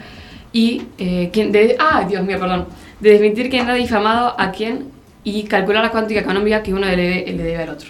y 0.52 0.82
eh, 0.98 1.30
de, 1.34 1.76
ah, 1.78 2.04
Dios 2.08 2.22
mío, 2.24 2.38
perdón, 2.38 2.66
de 3.00 3.10
desmentir 3.10 3.48
quién 3.50 3.68
ha 3.68 3.74
difamado 3.74 4.38
a 4.38 4.52
quién 4.52 4.88
y 5.24 5.42
calcular 5.44 5.82
la 5.82 5.90
cuántica 5.90 6.20
económica 6.20 6.62
que 6.62 6.72
uno 6.74 6.86
le 6.86 6.96
debe, 6.96 7.32
le 7.32 7.42
debe 7.42 7.62
al 7.62 7.70
otro. 7.70 7.88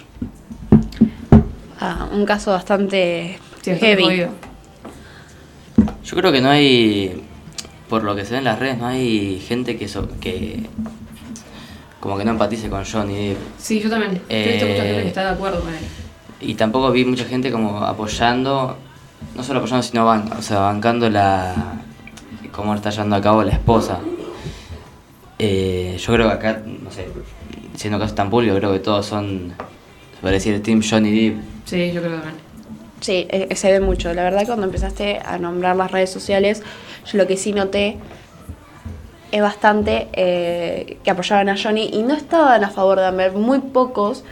Ah, 1.79 2.07
un 2.11 2.25
caso 2.25 2.51
bastante 2.51 3.37
Sí, 3.61 3.71
heavy. 3.75 4.03
jodido. 4.03 4.29
Yo 6.05 6.15
creo 6.15 6.31
que 6.31 6.39
no 6.41 6.49
hay, 6.49 7.21
por 7.89 8.03
lo 8.03 8.15
que 8.15 8.23
se 8.23 8.31
ve 8.31 8.37
en 8.37 8.45
las 8.45 8.57
redes, 8.57 8.77
no 8.77 8.87
hay 8.87 9.39
gente 9.45 9.77
que, 9.77 9.87
so- 9.89 10.07
que 10.21 10.61
como 11.99 12.17
que 12.17 12.25
no 12.25 12.31
empatice 12.31 12.69
con 12.69 12.83
Johnny 12.85 13.29
Depp. 13.29 13.37
Sí, 13.57 13.79
yo 13.79 13.89
también. 13.89 14.13
Yo 14.15 14.21
he 14.35 14.51
visto 14.51 14.67
mucha 14.67 14.83
gente 14.83 15.01
que 15.01 15.07
está 15.07 15.23
de 15.23 15.29
acuerdo 15.31 15.61
con 15.61 15.69
él. 15.73 15.79
Y 16.39 16.53
tampoco 16.53 16.91
vi 16.91 17.03
mucha 17.05 17.25
gente 17.25 17.51
como 17.51 17.83
apoyando, 17.83 18.77
no 19.35 19.43
solo 19.43 19.59
apoyando, 19.59 19.83
sino 19.83 20.05
ban- 20.05 20.31
o 20.37 20.41
sea, 20.41 20.59
bancando 20.59 21.09
la 21.09 21.81
cómo 22.51 22.75
está 22.75 22.89
llevando 22.91 23.15
a 23.15 23.21
cabo 23.21 23.43
la 23.43 23.51
esposa. 23.53 23.99
Eh, 25.39 25.97
yo 25.99 26.13
creo 26.13 26.27
que 26.27 26.33
acá, 26.33 26.61
no 26.65 26.89
sé, 26.91 27.07
siendo 27.75 27.99
casos 27.99 28.15
tan 28.15 28.29
públicos, 28.29 28.57
creo 28.57 28.73
que 28.73 28.79
todos 28.79 29.05
son, 29.05 29.53
se 30.15 30.21
puede 30.21 30.35
decir, 30.35 30.61
Team 30.63 30.81
Johnny 30.87 31.29
Depp. 31.29 31.41
Sí, 31.65 31.91
yo 31.91 32.01
creo 32.01 32.13
que 32.15 32.21
también. 32.21 32.47
Sí, 33.01 33.27
eh, 33.29 33.55
se 33.55 33.71
ve 33.71 33.79
mucho. 33.79 34.11
La 34.15 34.23
verdad, 34.23 34.43
cuando 34.47 34.65
empezaste 34.65 35.19
a 35.23 35.37
nombrar 35.37 35.75
las 35.75 35.91
redes 35.91 36.09
sociales, 36.11 36.63
yo 37.11 37.17
lo 37.19 37.27
que 37.27 37.37
sí 37.37 37.53
noté 37.53 37.97
es 39.31 39.41
bastante 39.41 40.07
eh, 40.13 40.97
que 41.03 41.11
apoyaban 41.11 41.49
a 41.49 41.55
Johnny 41.61 41.89
y 41.91 42.03
no 42.03 42.13
estaban 42.13 42.63
a 42.63 42.69
favor 42.69 42.99
de 42.99 43.05
Amber. 43.05 43.33
Muy 43.33 43.59
pocos, 43.59 44.23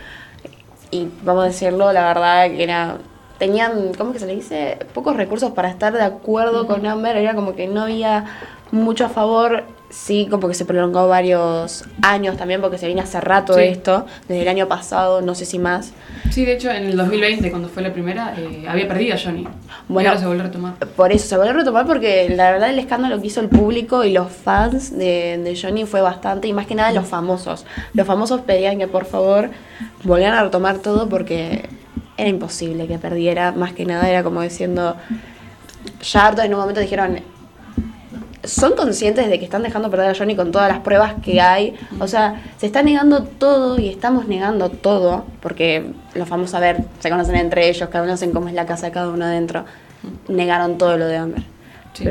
y 0.91 1.09
vamos 1.23 1.43
a 1.43 1.47
decirlo, 1.47 1.91
la 1.91 2.07
verdad 2.07 2.47
que 2.47 2.63
era. 2.63 2.97
Tenían, 3.37 3.93
¿cómo 3.97 4.13
que 4.13 4.19
se 4.19 4.27
le 4.27 4.35
dice? 4.35 4.79
Pocos 4.93 5.17
recursos 5.17 5.51
para 5.51 5.69
estar 5.69 5.91
de 5.91 6.01
acuerdo 6.01 6.67
con 6.67 6.85
Amber. 6.85 7.17
Era 7.17 7.35
como 7.35 7.53
que 7.53 7.67
no 7.67 7.81
había 7.83 8.23
mucho 8.71 9.05
a 9.05 9.09
favor. 9.09 9.63
Sí, 9.89 10.27
como 10.29 10.47
que 10.47 10.55
se 10.55 10.65
prolongó 10.65 11.07
varios 11.07 11.85
años 12.01 12.35
también, 12.37 12.59
porque 12.59 12.77
se 12.77 12.87
viene 12.87 13.01
hace 13.01 13.21
rato 13.21 13.53
Sí. 13.53 13.61
esto, 13.61 14.05
desde 14.27 14.41
el 14.41 14.47
año 14.47 14.67
pasado, 14.67 15.21
no 15.21 15.35
sé 15.35 15.45
si 15.45 15.59
más. 15.59 15.93
Sí, 16.31 16.43
de 16.43 16.53
hecho, 16.53 16.71
en 16.71 16.85
el 16.87 16.97
2020, 16.97 17.49
cuando 17.51 17.69
fue 17.69 17.83
la 17.83 17.93
primera, 17.93 18.33
eh, 18.37 18.65
había 18.67 18.87
perdido 18.87 19.15
a 19.15 19.17
Johnny. 19.17 19.47
Bueno. 19.87 20.07
y 20.07 20.07
ahora 20.07 20.19
se 20.19 20.25
volvió 20.25 20.41
a 20.41 20.45
retomar. 20.47 20.73
Por 20.95 21.11
eso 21.11 21.27
se 21.27 21.37
volvió 21.37 21.51
a 21.51 21.55
retomar 21.55 21.85
porque 21.85 22.27
la 22.29 22.51
verdad 22.51 22.69
el 22.71 22.79
escándalo 22.79 23.21
que 23.21 23.27
hizo 23.27 23.39
el 23.39 23.47
público 23.49 24.03
y 24.03 24.11
los 24.11 24.31
fans 24.31 24.97
de, 24.97 25.37
de 25.43 25.59
Johnny 25.59 25.85
fue 25.85 26.01
bastante, 26.01 26.47
y 26.47 26.53
más 26.53 26.65
que 26.65 26.75
nada 26.75 26.91
los 26.91 27.07
famosos. 27.07 27.65
Los 27.93 28.07
famosos 28.07 28.41
pedían 28.41 28.79
que 28.79 28.87
por 28.87 29.05
favor 29.05 29.51
volvieran 30.03 30.35
a 30.37 30.43
retomar 30.43 30.79
todo 30.79 31.07
porque 31.07 31.69
era 32.17 32.29
imposible 32.29 32.87
que 32.87 32.97
perdiera, 32.97 33.51
más 33.51 33.73
que 33.73 33.85
nada 33.85 34.09
era 34.09 34.23
como 34.23 34.41
diciendo, 34.41 34.95
ya 36.01 36.25
harto 36.27 36.41
en 36.41 36.53
un 36.53 36.59
momento 36.59 36.81
dijeron, 36.81 37.19
son 38.43 38.73
conscientes 38.75 39.27
de 39.29 39.39
que 39.39 39.45
están 39.45 39.63
dejando 39.63 39.89
perder 39.89 40.11
a 40.11 40.15
Johnny 40.17 40.35
con 40.35 40.51
todas 40.51 40.69
las 40.69 40.79
pruebas 40.81 41.15
que 41.23 41.41
hay. 41.41 41.75
O 41.99 42.07
sea, 42.07 42.41
se 42.57 42.65
está 42.67 42.83
negando 42.83 43.23
todo 43.23 43.79
y 43.79 43.89
estamos 43.89 44.27
negando 44.27 44.69
todo, 44.69 45.25
porque 45.41 45.85
los 46.13 46.27
famosos, 46.27 46.53
a 46.55 46.59
ver, 46.59 46.83
se 46.99 47.09
conocen 47.09 47.35
entre 47.35 47.67
ellos, 47.69 47.89
cada 47.89 48.03
uno 48.03 48.11
conocen 48.11 48.31
cómo 48.31 48.47
es 48.47 48.53
la 48.53 48.65
casa 48.65 48.87
de 48.87 48.91
cada 48.91 49.09
uno 49.09 49.25
adentro. 49.25 49.65
Negaron 50.27 50.77
todo 50.77 50.97
lo 50.97 51.07
de 51.07 51.17
Amber. 51.17 51.43
Sí. 51.93 52.05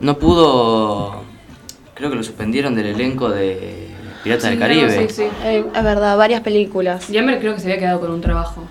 No 0.00 0.18
pudo, 0.18 1.22
creo 1.94 2.10
que 2.10 2.16
lo 2.16 2.22
suspendieron 2.24 2.74
del 2.74 2.86
elenco 2.86 3.28
de 3.28 3.88
Piratas 4.24 4.44
del 4.44 4.54
Sí, 4.54 4.58
Caribe. 4.58 4.86
no, 4.86 5.08
sí, 5.08 5.14
sí. 5.14 5.22
Eh, 5.44 5.64
es 5.74 5.82
verdad, 5.84 6.16
varias 6.16 6.40
películas. 6.40 7.08
Y 7.10 7.18
Amber 7.18 7.38
creo 7.38 7.54
que 7.54 7.60
se 7.60 7.66
había 7.68 7.78
quedado 7.78 8.00
con 8.00 8.10
un 8.10 8.20
trabajo. 8.20 8.62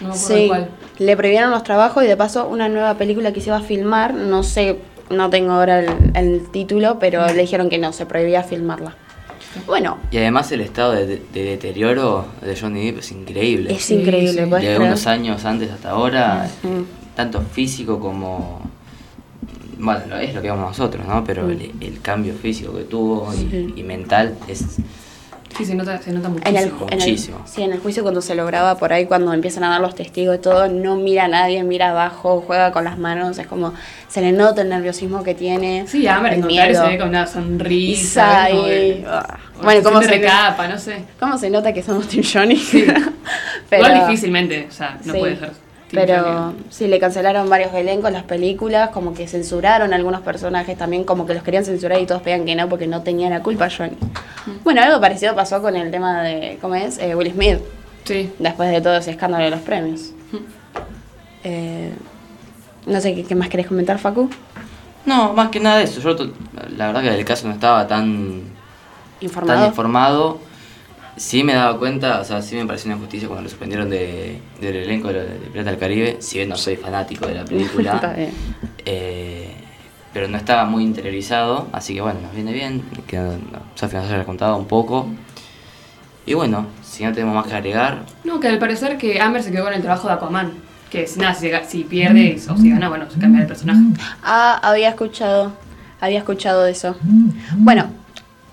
No 0.00 0.08
me 0.08 0.14
acuerdo 0.14 0.36
Sí, 0.36 0.48
cuál. 0.48 0.68
le 0.98 1.16
prohibieron 1.16 1.50
los 1.50 1.62
trabajos 1.62 2.02
y 2.04 2.06
de 2.06 2.16
paso 2.16 2.48
una 2.48 2.68
nueva 2.68 2.94
película 2.98 3.32
que 3.32 3.40
se 3.40 3.48
iba 3.50 3.58
a 3.58 3.62
filmar, 3.62 4.12
no 4.12 4.42
sé, 4.42 4.80
no 5.10 5.30
tengo 5.30 5.52
ahora 5.52 5.80
el, 5.80 5.88
el 6.14 6.48
título, 6.50 6.98
pero 6.98 7.26
le 7.26 7.42
dijeron 7.42 7.68
que 7.68 7.78
no, 7.78 7.92
se 7.92 8.06
prohibía 8.06 8.42
filmarla. 8.42 8.94
Bueno, 9.66 9.98
Y 10.10 10.16
además 10.16 10.50
el 10.52 10.60
estado 10.62 10.92
de, 10.92 11.06
de 11.06 11.44
deterioro 11.44 12.26
de 12.42 12.56
Johnny 12.56 12.86
Depp 12.86 12.98
es 12.98 13.12
increíble. 13.12 13.72
es 13.72 13.90
increíble, 13.90 14.44
sí. 14.44 14.50
¿puedes 14.50 14.64
de 14.66 14.74
creer? 14.74 14.80
unos 14.80 15.06
años 15.06 15.44
antes 15.44 15.70
hasta 15.70 15.90
ahora, 15.90 16.50
tanto 17.14 17.40
físico 17.40 18.00
como... 18.00 18.62
Bueno, 19.78 20.16
es 20.16 20.34
lo 20.34 20.40
que 20.40 20.50
vamos 20.50 20.70
nosotros, 20.70 21.06
¿no? 21.06 21.24
Pero 21.24 21.50
el, 21.50 21.72
el 21.80 22.00
cambio 22.00 22.34
físico 22.34 22.74
que 22.74 22.84
tuvo 22.84 23.32
y, 23.34 23.82
mental 23.82 24.36
es... 24.48 24.78
Sí, 25.56 25.64
se 25.64 25.74
nota, 25.74 26.00
se 26.02 26.10
nota 26.12 26.26
En 26.28 26.32
muchísimo. 26.34 26.86
en, 26.90 26.92
el, 26.92 26.98
muchísimo. 26.98 27.42
sí, 27.46 27.62
en 27.62 27.72
el 27.72 27.78
juicio 27.80 28.02
cuando 28.02 28.20
se 28.20 28.34
lo 28.34 28.44
graba 28.46 28.76
por 28.76 28.92
ahí, 28.92 29.06
cuando 29.06 29.32
empiezan 29.32 29.62
a 29.64 29.70
dar 29.70 29.80
los 29.80 29.94
testigos 29.94 30.36
y 30.36 30.38
todo, 30.40 30.68
no 30.68 30.96
mira 30.96 31.24
a 31.24 31.28
nadie, 31.28 31.62
mira 31.62 31.90
abajo, 31.90 32.42
juega 32.46 32.72
con 32.72 32.84
las 32.84 32.98
manos, 32.98 33.38
es 33.38 33.46
como, 33.46 33.72
se 34.08 34.20
le 34.20 34.32
nota 34.32 34.62
el 34.62 34.68
nerviosismo 34.68 35.22
que 35.22 35.34
tiene. 35.34 35.84
Sí, 35.86 36.06
en 36.06 36.40
contrario 36.40 36.82
se 36.82 36.88
ve 36.88 36.98
con 36.98 37.08
una 37.10 37.26
sonrisa. 37.26 38.50
Y- 38.50 39.04
ah. 39.06 39.38
Bueno, 39.62 39.80
se 39.80 39.84
¿cómo 39.84 39.98
siente 40.00 40.16
se- 40.16 40.22
recapa, 40.22 40.68
no 40.68 40.78
sé. 40.78 41.04
¿Cómo 41.20 41.38
se 41.38 41.50
nota 41.50 41.72
que 41.72 41.82
somos 41.82 42.08
Team 42.08 42.24
Johnny? 42.30 42.54
Igual 43.72 44.06
difícilmente, 44.06 44.66
o 44.68 44.72
sea, 44.72 44.98
no 45.04 45.12
Sí, 45.12 45.18
puede 45.18 45.36
ser. 45.36 45.50
Pero 45.94 46.52
sí, 46.70 46.86
le 46.88 46.98
cancelaron 46.98 47.48
varios 47.48 47.72
elencos, 47.74 48.10
las 48.12 48.24
películas, 48.24 48.90
como 48.90 49.14
que 49.14 49.26
censuraron 49.28 49.92
algunos 49.94 50.20
personajes 50.22 50.76
también, 50.76 51.04
como 51.04 51.26
que 51.26 51.34
los 51.34 51.42
querían 51.42 51.64
censurar 51.64 52.00
y 52.00 52.06
todos 52.06 52.22
pedían 52.22 52.44
que 52.44 52.54
no 52.56 52.68
porque 52.68 52.86
no 52.86 53.02
tenía 53.02 53.30
la 53.30 53.42
culpa 53.42 53.68
Johnny. 53.70 53.96
Bueno, 54.64 54.82
algo 54.82 55.00
parecido 55.00 55.34
pasó 55.34 55.62
con 55.62 55.76
el 55.76 55.90
tema 55.90 56.22
de, 56.22 56.58
¿cómo 56.60 56.74
es? 56.74 56.98
Eh, 56.98 57.14
Will 57.14 57.32
Smith, 57.32 57.58
Sí. 58.04 58.30
después 58.38 58.70
de 58.70 58.80
todo 58.80 58.96
ese 58.96 59.12
escándalo 59.12 59.44
de 59.44 59.50
los 59.50 59.60
premios. 59.60 60.10
Eh, 61.44 61.92
No 62.86 63.00
sé 63.00 63.14
qué, 63.14 63.24
qué 63.24 63.34
más 63.34 63.48
querés 63.48 63.66
comentar, 63.66 63.98
Facu. 63.98 64.28
No, 65.06 65.32
más 65.32 65.48
que 65.48 65.58
nada 65.58 65.80
eso. 65.82 66.00
Yo 66.02 66.14
to- 66.16 66.32
la 66.76 66.88
verdad 66.88 67.02
que 67.02 67.10
del 67.10 67.24
caso 67.24 67.46
no 67.48 67.54
estaba 67.54 67.86
tan, 67.86 68.42
Informado. 69.22 69.60
tan 69.60 69.68
informado. 69.68 70.38
Sí 71.16 71.44
me 71.44 71.54
daba 71.54 71.78
cuenta, 71.78 72.20
o 72.20 72.24
sea, 72.24 72.42
sí 72.42 72.56
me 72.56 72.66
pareció 72.66 72.88
una 72.88 72.96
injusticia 72.96 73.28
cuando 73.28 73.44
lo 73.44 73.48
suspendieron 73.48 73.88
de, 73.88 74.40
del 74.60 74.76
elenco 74.76 75.08
de, 75.08 75.20
de 75.24 75.46
Pirata 75.50 75.70
del 75.70 75.78
Caribe, 75.78 76.16
si 76.20 76.38
bien 76.38 76.48
no 76.48 76.56
soy 76.56 76.76
fanático 76.76 77.26
de 77.26 77.34
la 77.34 77.40
Está 77.42 77.54
película. 77.54 78.12
bien. 78.16 78.30
eh, 78.84 79.54
pero 80.12 80.28
no 80.28 80.36
estaba 80.36 80.64
muy 80.64 80.82
interiorizado, 80.84 81.68
así 81.72 81.94
que 81.94 82.00
bueno, 82.00 82.20
nos 82.20 82.32
viene 82.34 82.52
bien 82.52 82.82
que 83.06 83.16
no- 83.16 83.32
no, 83.32 83.60
Sofi 83.74 83.96
nos 83.96 84.06
haya 84.10 84.24
contado 84.24 84.56
un 84.56 84.66
poco. 84.66 85.08
Y 86.26 86.34
bueno, 86.34 86.66
si 86.82 87.04
no 87.04 87.12
tenemos 87.12 87.34
más 87.34 87.46
que 87.46 87.54
agregar, 87.54 88.02
No, 88.24 88.40
que 88.40 88.48
al 88.48 88.58
parecer 88.58 88.96
que 88.96 89.20
Amber 89.20 89.42
se 89.42 89.50
quedó 89.52 89.64
con 89.64 89.74
el 89.74 89.82
trabajo 89.82 90.08
de 90.08 90.14
Aquaman. 90.14 90.52
Que 90.90 91.06
si, 91.08 91.18
nada, 91.18 91.34
si, 91.34 91.48
ga- 91.48 91.64
si 91.66 91.82
pierde 91.84 92.38
o 92.48 92.56
si 92.56 92.70
gana, 92.70 92.88
bueno, 92.88 93.10
se 93.10 93.18
cambia 93.18 93.40
el 93.42 93.48
personaje. 93.48 93.80
Ah, 94.22 94.58
había 94.62 94.88
escuchado. 94.90 95.52
Había 96.00 96.18
escuchado 96.18 96.62
de 96.62 96.70
eso. 96.72 96.96
Bueno, 97.56 97.88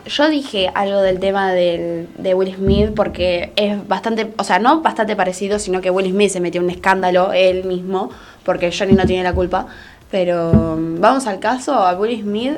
yo 0.05 0.29
dije 0.29 0.71
algo 0.73 1.01
del 1.01 1.19
tema 1.19 1.51
del, 1.51 2.07
de 2.17 2.33
Will 2.33 2.55
Smith 2.55 2.91
porque 2.95 3.51
es 3.55 3.87
bastante, 3.87 4.31
o 4.37 4.43
sea, 4.43 4.59
no 4.59 4.81
bastante 4.81 5.15
parecido, 5.15 5.59
sino 5.59 5.81
que 5.81 5.89
Will 5.91 6.09
Smith 6.11 6.31
se 6.31 6.39
metió 6.39 6.59
en 6.59 6.65
un 6.65 6.71
escándalo 6.71 7.33
él 7.33 7.63
mismo, 7.63 8.09
porque 8.43 8.71
Johnny 8.77 8.93
no 8.93 9.05
tiene 9.05 9.23
la 9.23 9.33
culpa. 9.33 9.67
Pero 10.09 10.51
mm, 10.77 10.99
vamos 10.99 11.27
al 11.27 11.39
caso, 11.39 11.73
a 11.73 11.93
Will 11.97 12.21
Smith 12.21 12.53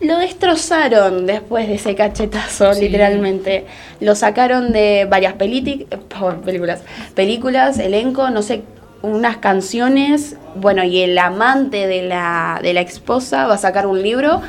lo 0.00 0.16
destrozaron 0.18 1.26
después 1.26 1.66
de 1.66 1.74
ese 1.74 1.94
cachetazo, 1.94 2.72
Sí. 2.72 2.82
literalmente. 2.82 3.66
Lo 4.00 4.14
sacaron 4.14 4.72
de 4.72 5.06
varias 5.10 5.34
películas, 5.34 6.82
películas, 7.14 7.78
elenco, 7.78 8.30
no 8.30 8.42
sé, 8.42 8.62
unas 9.02 9.38
canciones. 9.38 10.36
Bueno, 10.54 10.84
y 10.84 11.00
el 11.00 11.18
amante 11.18 11.86
de 11.86 12.02
la, 12.02 12.60
de 12.62 12.72
la 12.74 12.80
esposa 12.80 13.46
va 13.46 13.54
a 13.54 13.58
sacar 13.58 13.86
un 13.86 14.00
libro 14.02 14.40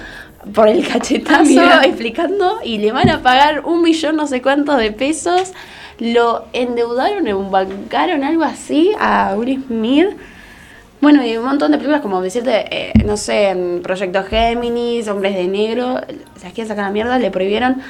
por 0.53 0.67
el 0.67 0.87
cachetazo 0.87 1.39
Ah, 1.39 1.43
mira. 1.43 1.81
explicando 1.83 2.59
y 2.63 2.77
le 2.77 2.91
van 2.91 3.09
a 3.09 3.21
pagar 3.21 3.61
un 3.65 3.81
millón 3.81 4.15
no 4.15 4.27
sé 4.27 4.41
cuántos 4.41 4.77
de 4.77 4.91
pesos. 4.91 5.53
Lo 5.99 6.45
endeudaron, 6.53 7.27
embancaron 7.27 8.23
algo 8.23 8.43
así 8.43 8.91
a 8.99 9.33
Will 9.37 9.63
Smith. 9.67 10.07
Bueno, 11.01 11.25
y 11.25 11.35
un 11.37 11.45
montón 11.45 11.71
de 11.71 11.77
películas 11.77 12.01
como 12.01 12.21
decirte, 12.21 12.65
eh, 12.71 12.93
no 13.05 13.15
sé, 13.17 13.49
en 13.49 13.81
Proyecto 13.81 14.23
Géminis, 14.23 15.07
Hombres 15.07 15.35
de 15.35 15.47
Negro, 15.47 15.95
las 16.41 16.53
quieren 16.53 16.67
sacar 16.67 16.85
la 16.85 16.91
mierda, 16.91 17.19
le 17.19 17.31
prohibieron 17.31 17.81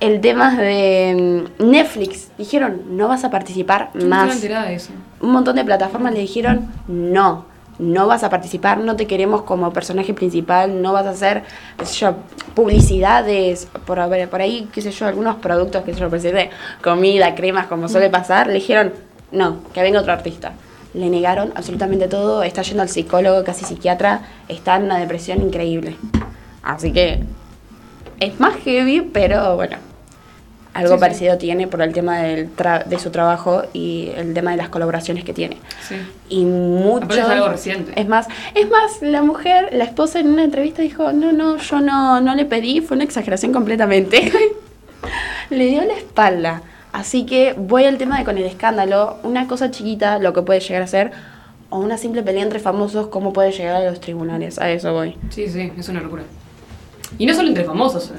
el 0.00 0.20
tema 0.20 0.56
de 0.56 1.46
mm, 1.58 1.70
Netflix. 1.70 2.28
Dijeron, 2.38 2.82
no 2.96 3.08
vas 3.08 3.24
a 3.24 3.30
participar 3.30 3.90
Yo 3.94 4.00
no 4.00 4.06
más. 4.08 4.34
enterada 4.34 4.66
de 4.66 4.74
eso. 4.74 4.92
Un 5.20 5.30
montón 5.32 5.56
de 5.56 5.64
plataformas 5.64 6.12
le 6.12 6.20
dijeron, 6.20 6.70
no, 6.88 7.46
no 7.78 8.06
vas 8.06 8.22
a 8.22 8.30
participar, 8.30 8.78
no 8.78 8.96
te 8.96 9.06
queremos 9.06 9.42
como 9.42 9.72
personaje 9.72 10.14
principal, 10.14 10.80
no 10.80 10.92
vas 10.92 11.06
a 11.06 11.10
hacer, 11.10 11.42
qué 11.78 11.86
sé 11.86 11.94
yo, 11.96 12.14
publicidades, 12.54 13.68
por, 13.86 14.00
ahí, 14.00 14.68
qué 14.72 14.80
sé 14.80 14.90
yo, 14.90 15.06
algunos 15.06 15.36
productos, 15.36 15.82
sé 15.84 15.92
yo, 15.92 16.08
por 16.08 16.20
decirte, 16.20 16.50
comida, 16.82 17.34
cremas, 17.34 17.66
como 17.66 17.88
suele 17.88 18.10
pasar, 18.10 18.46
le 18.46 18.54
dijeron, 18.54 18.92
no, 19.32 19.58
que 19.72 19.82
venga 19.82 20.00
otro 20.00 20.12
artista. 20.12 20.52
Le 20.94 21.10
negaron 21.10 21.52
absolutamente 21.56 22.06
todo, 22.06 22.44
está 22.44 22.62
yendo 22.62 22.82
al 22.82 22.88
psicólogo, 22.88 23.42
casi 23.42 23.64
psiquiatra, 23.64 24.20
está 24.48 24.76
en 24.76 24.84
una 24.84 24.98
depresión 24.98 25.42
increíble. 25.42 25.96
Así 26.62 26.92
que 26.92 27.24
es 28.20 28.38
más 28.38 28.54
heavy, 28.64 29.00
pero 29.00 29.56
bueno, 29.56 29.76
algo 30.74 30.88
Sí, 30.90 30.94
sí. 30.96 31.00
parecido 31.00 31.38
tiene 31.38 31.66
por 31.68 31.80
el 31.82 31.92
tema 31.92 32.18
del 32.18 32.54
tra- 32.54 32.84
de 32.84 32.98
su 32.98 33.10
trabajo 33.10 33.62
y 33.72 34.10
el 34.16 34.34
tema 34.34 34.50
de 34.50 34.56
las 34.56 34.68
colaboraciones 34.68 35.24
que 35.24 35.32
tiene. 35.32 35.56
Sí. 35.88 35.94
Y 36.28 36.44
mucho. 36.44 37.04
Aparte 37.04 37.20
es 37.22 37.28
algo 37.28 37.48
reciente. 37.48 37.92
Es 38.00 38.06
más, 38.08 38.26
es 38.54 38.68
más, 38.68 39.00
la 39.00 39.22
mujer, 39.22 39.68
la 39.72 39.84
esposa 39.84 40.18
en 40.20 40.28
una 40.28 40.44
entrevista 40.44 40.82
dijo, 40.82 41.12
no, 41.12 41.32
no, 41.32 41.56
yo 41.58 41.80
no, 41.80 42.20
no 42.20 42.34
le 42.34 42.44
pedí, 42.44 42.80
fue 42.80 42.96
una 42.96 43.04
exageración 43.04 43.52
completamente. 43.52 44.30
le 45.50 45.66
dio 45.66 45.82
la 45.84 45.94
espalda. 45.94 46.62
Así 46.92 47.26
que 47.26 47.54
voy 47.56 47.84
al 47.84 47.98
tema 47.98 48.18
de 48.18 48.24
con 48.24 48.38
el 48.38 48.44
escándalo, 48.44 49.18
una 49.24 49.46
cosa 49.48 49.70
chiquita, 49.70 50.18
lo 50.18 50.32
que 50.32 50.42
puede 50.42 50.60
llegar 50.60 50.82
a 50.82 50.86
ser, 50.86 51.10
o 51.70 51.78
una 51.78 51.98
simple 51.98 52.22
pelea 52.22 52.42
entre 52.44 52.60
famosos, 52.60 53.08
cómo 53.08 53.32
puede 53.32 53.50
llegar 53.50 53.76
a 53.76 53.90
los 53.90 54.00
tribunales. 54.00 54.58
A 54.60 54.70
eso 54.70 54.92
voy. 54.92 55.16
Sí, 55.30 55.48
sí, 55.48 55.72
es 55.76 55.88
una 55.88 56.00
locura. 56.00 56.22
Y 57.18 57.26
no 57.26 57.34
solo 57.34 57.48
entre 57.48 57.64
famosos. 57.64 58.12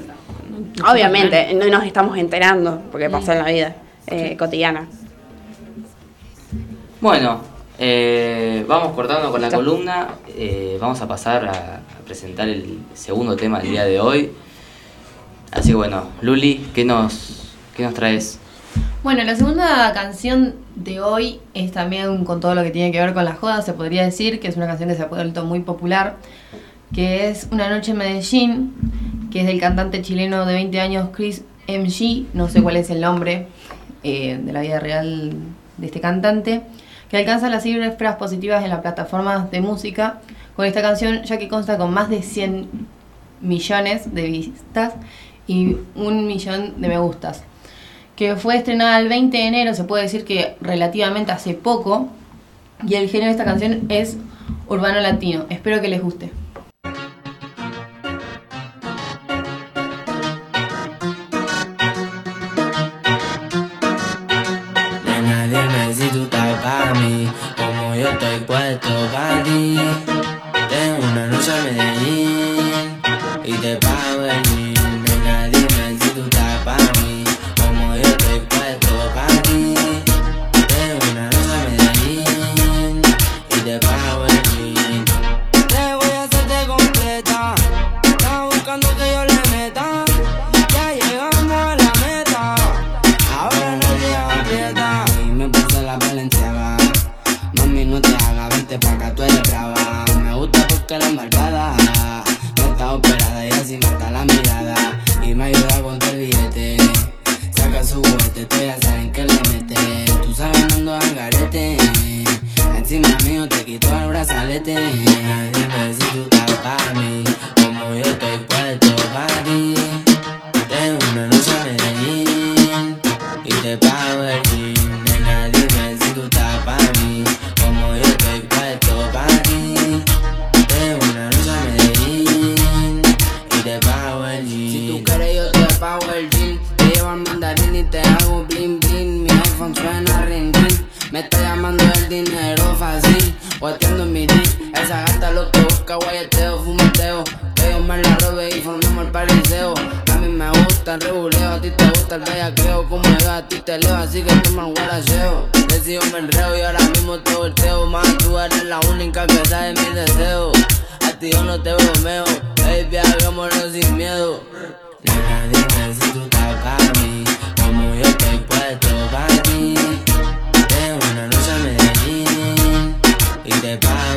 Obviamente, 0.90 1.54
no 1.54 1.66
nos 1.66 1.84
estamos 1.84 2.16
enterando, 2.18 2.82
porque 2.92 3.08
pasa 3.10 3.32
en 3.32 3.38
la 3.44 3.50
vida 3.50 3.76
eh, 4.06 4.28
Sí. 4.30 4.36
cotidiana. 4.36 4.86
Bueno, 7.00 7.40
eh, 7.78 8.64
vamos 8.68 8.92
cortando 8.94 9.30
con 9.30 9.40
la 9.42 9.50
columna. 9.50 10.08
eh, 10.28 10.78
vamos 10.80 11.00
a 11.00 11.08
pasar 11.08 11.44
a, 11.46 11.50
a 11.50 12.04
presentar 12.04 12.48
el 12.48 12.78
segundo 12.94 13.36
tema 13.36 13.58
del 13.60 13.70
día 13.70 13.84
de 13.84 14.00
hoy. 14.00 14.30
Así 15.52 15.70
que 15.70 15.74
bueno, 15.76 16.04
Luli, 16.22 16.68
¿qué 16.74 16.84
nos, 16.84 17.54
qué 17.76 17.82
nos 17.84 17.94
traes? 17.94 18.38
Bueno, 19.02 19.22
la 19.24 19.36
segunda 19.36 19.92
canción 19.92 20.56
de 20.74 21.00
hoy 21.00 21.40
es 21.54 21.70
también 21.72 22.24
con 22.24 22.40
todo 22.40 22.54
lo 22.54 22.62
que 22.62 22.70
tiene 22.70 22.90
que 22.92 22.98
ver 22.98 23.14
con 23.14 23.24
la 23.24 23.34
joda, 23.34 23.62
se 23.62 23.72
podría 23.72 24.02
decir 24.04 24.40
que 24.40 24.48
es 24.48 24.56
una 24.56 24.66
canción 24.66 24.88
que 24.88 24.96
se 24.96 25.02
ha 25.02 25.06
vuelto 25.06 25.44
muy 25.44 25.60
popular, 25.60 26.16
que 26.94 27.28
es 27.28 27.46
Una 27.52 27.70
noche 27.70 27.92
en 27.92 27.98
Medellín, 27.98 28.74
que 29.36 29.42
es 29.42 29.46
del 29.46 29.60
cantante 29.60 30.00
chileno 30.00 30.46
de 30.46 30.54
20 30.54 30.80
años 30.80 31.10
Chris 31.12 31.44
MG, 31.68 32.24
no 32.32 32.48
sé 32.48 32.62
cuál 32.62 32.76
es 32.76 32.88
el 32.88 33.02
nombre 33.02 33.48
eh, 34.02 34.40
de 34.42 34.50
la 34.50 34.62
vida 34.62 34.80
real 34.80 35.34
de 35.76 35.86
este 35.86 36.00
cantante, 36.00 36.62
que 37.10 37.18
alcanza 37.18 37.50
las 37.50 37.62
cifras 37.62 38.16
positivas 38.16 38.64
en 38.64 38.70
las 38.70 38.80
plataformas 38.80 39.50
de 39.50 39.60
música 39.60 40.20
con 40.54 40.64
esta 40.64 40.80
canción, 40.80 41.22
ya 41.24 41.36
que 41.36 41.48
consta 41.48 41.76
con 41.76 41.92
más 41.92 42.08
de 42.08 42.22
100 42.22 42.66
millones 43.42 44.14
de 44.14 44.22
vistas 44.22 44.94
y 45.46 45.76
un 45.94 46.26
millón 46.26 46.80
de 46.80 46.88
me 46.88 46.96
gustas 46.98 47.42
que 48.16 48.36
fue 48.36 48.56
estrenada 48.56 48.98
el 48.98 49.10
20 49.10 49.36
de 49.36 49.46
enero, 49.48 49.74
se 49.74 49.84
puede 49.84 50.04
decir 50.04 50.24
que 50.24 50.56
relativamente 50.62 51.32
hace 51.32 51.52
poco, 51.52 52.08
y 52.88 52.94
el 52.94 53.10
género 53.10 53.26
de 53.26 53.32
esta 53.32 53.44
canción 53.44 53.82
es 53.90 54.16
urbano 54.66 54.98
latino. 55.00 55.44
Espero 55.50 55.82
que 55.82 55.88
les 55.88 56.00
guste. 56.00 56.32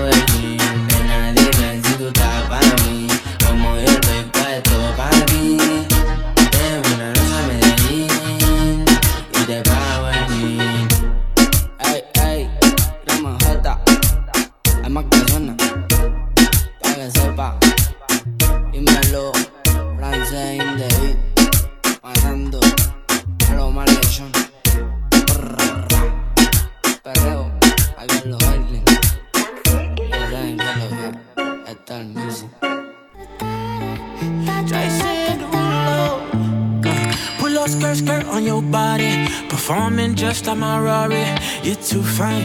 Jean. 0.08 0.88
Nena, 0.88 1.34
dime 1.34 1.82
si 1.84 1.94
tú 1.94 2.08
estás 2.08 2.44
para 2.48 2.76
mí, 2.84 3.08
como 3.46 3.76
yo 3.76 3.86
estoy 3.86 4.24
puesto 4.32 4.94
para 4.96 5.19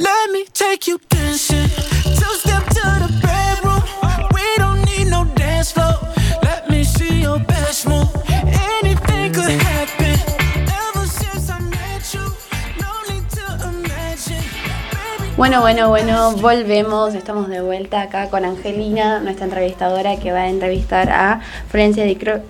Let 0.00 0.30
me 0.32 0.44
take 0.52 0.86
you 0.86 0.98
dancing. 1.08 1.68
Two 2.18 2.34
step 2.42 2.64
to 2.76 2.84
the 3.04 3.10
bedroom. 3.22 3.82
We 4.34 4.42
don't 4.56 4.82
need 4.84 5.08
no 5.10 5.24
dance 5.34 5.72
floor. 5.72 5.94
Let 6.42 6.68
me 6.70 6.84
see 6.84 7.20
your 7.22 7.38
best 7.40 7.86
move. 7.86 8.08
Anything 8.80 9.32
could 9.32 9.60
happen. 9.60 10.16
Ever 10.82 11.06
since 11.06 11.50
I 11.50 11.58
met 11.60 12.02
you, 12.14 12.24
no 12.80 12.92
need 13.08 13.26
to 13.36 13.44
imagine. 13.68 14.44
Bueno, 15.36 15.60
bueno, 15.60 15.88
bueno, 15.90 16.32
volvemos, 16.36 17.14
estamos 17.14 17.48
de 17.48 17.60
vuelta 17.60 18.02
acá 18.02 18.28
con 18.30 18.44
Angelina, 18.44 19.20
nuestra 19.20 19.44
entrevistadora 19.46 20.16
que 20.18 20.32
va 20.32 20.40
a 20.42 20.48
entrevistar 20.48 21.10
a 21.10 21.40
Florencia 21.68 22.04
Di, 22.04 22.16
Cro- 22.16 22.42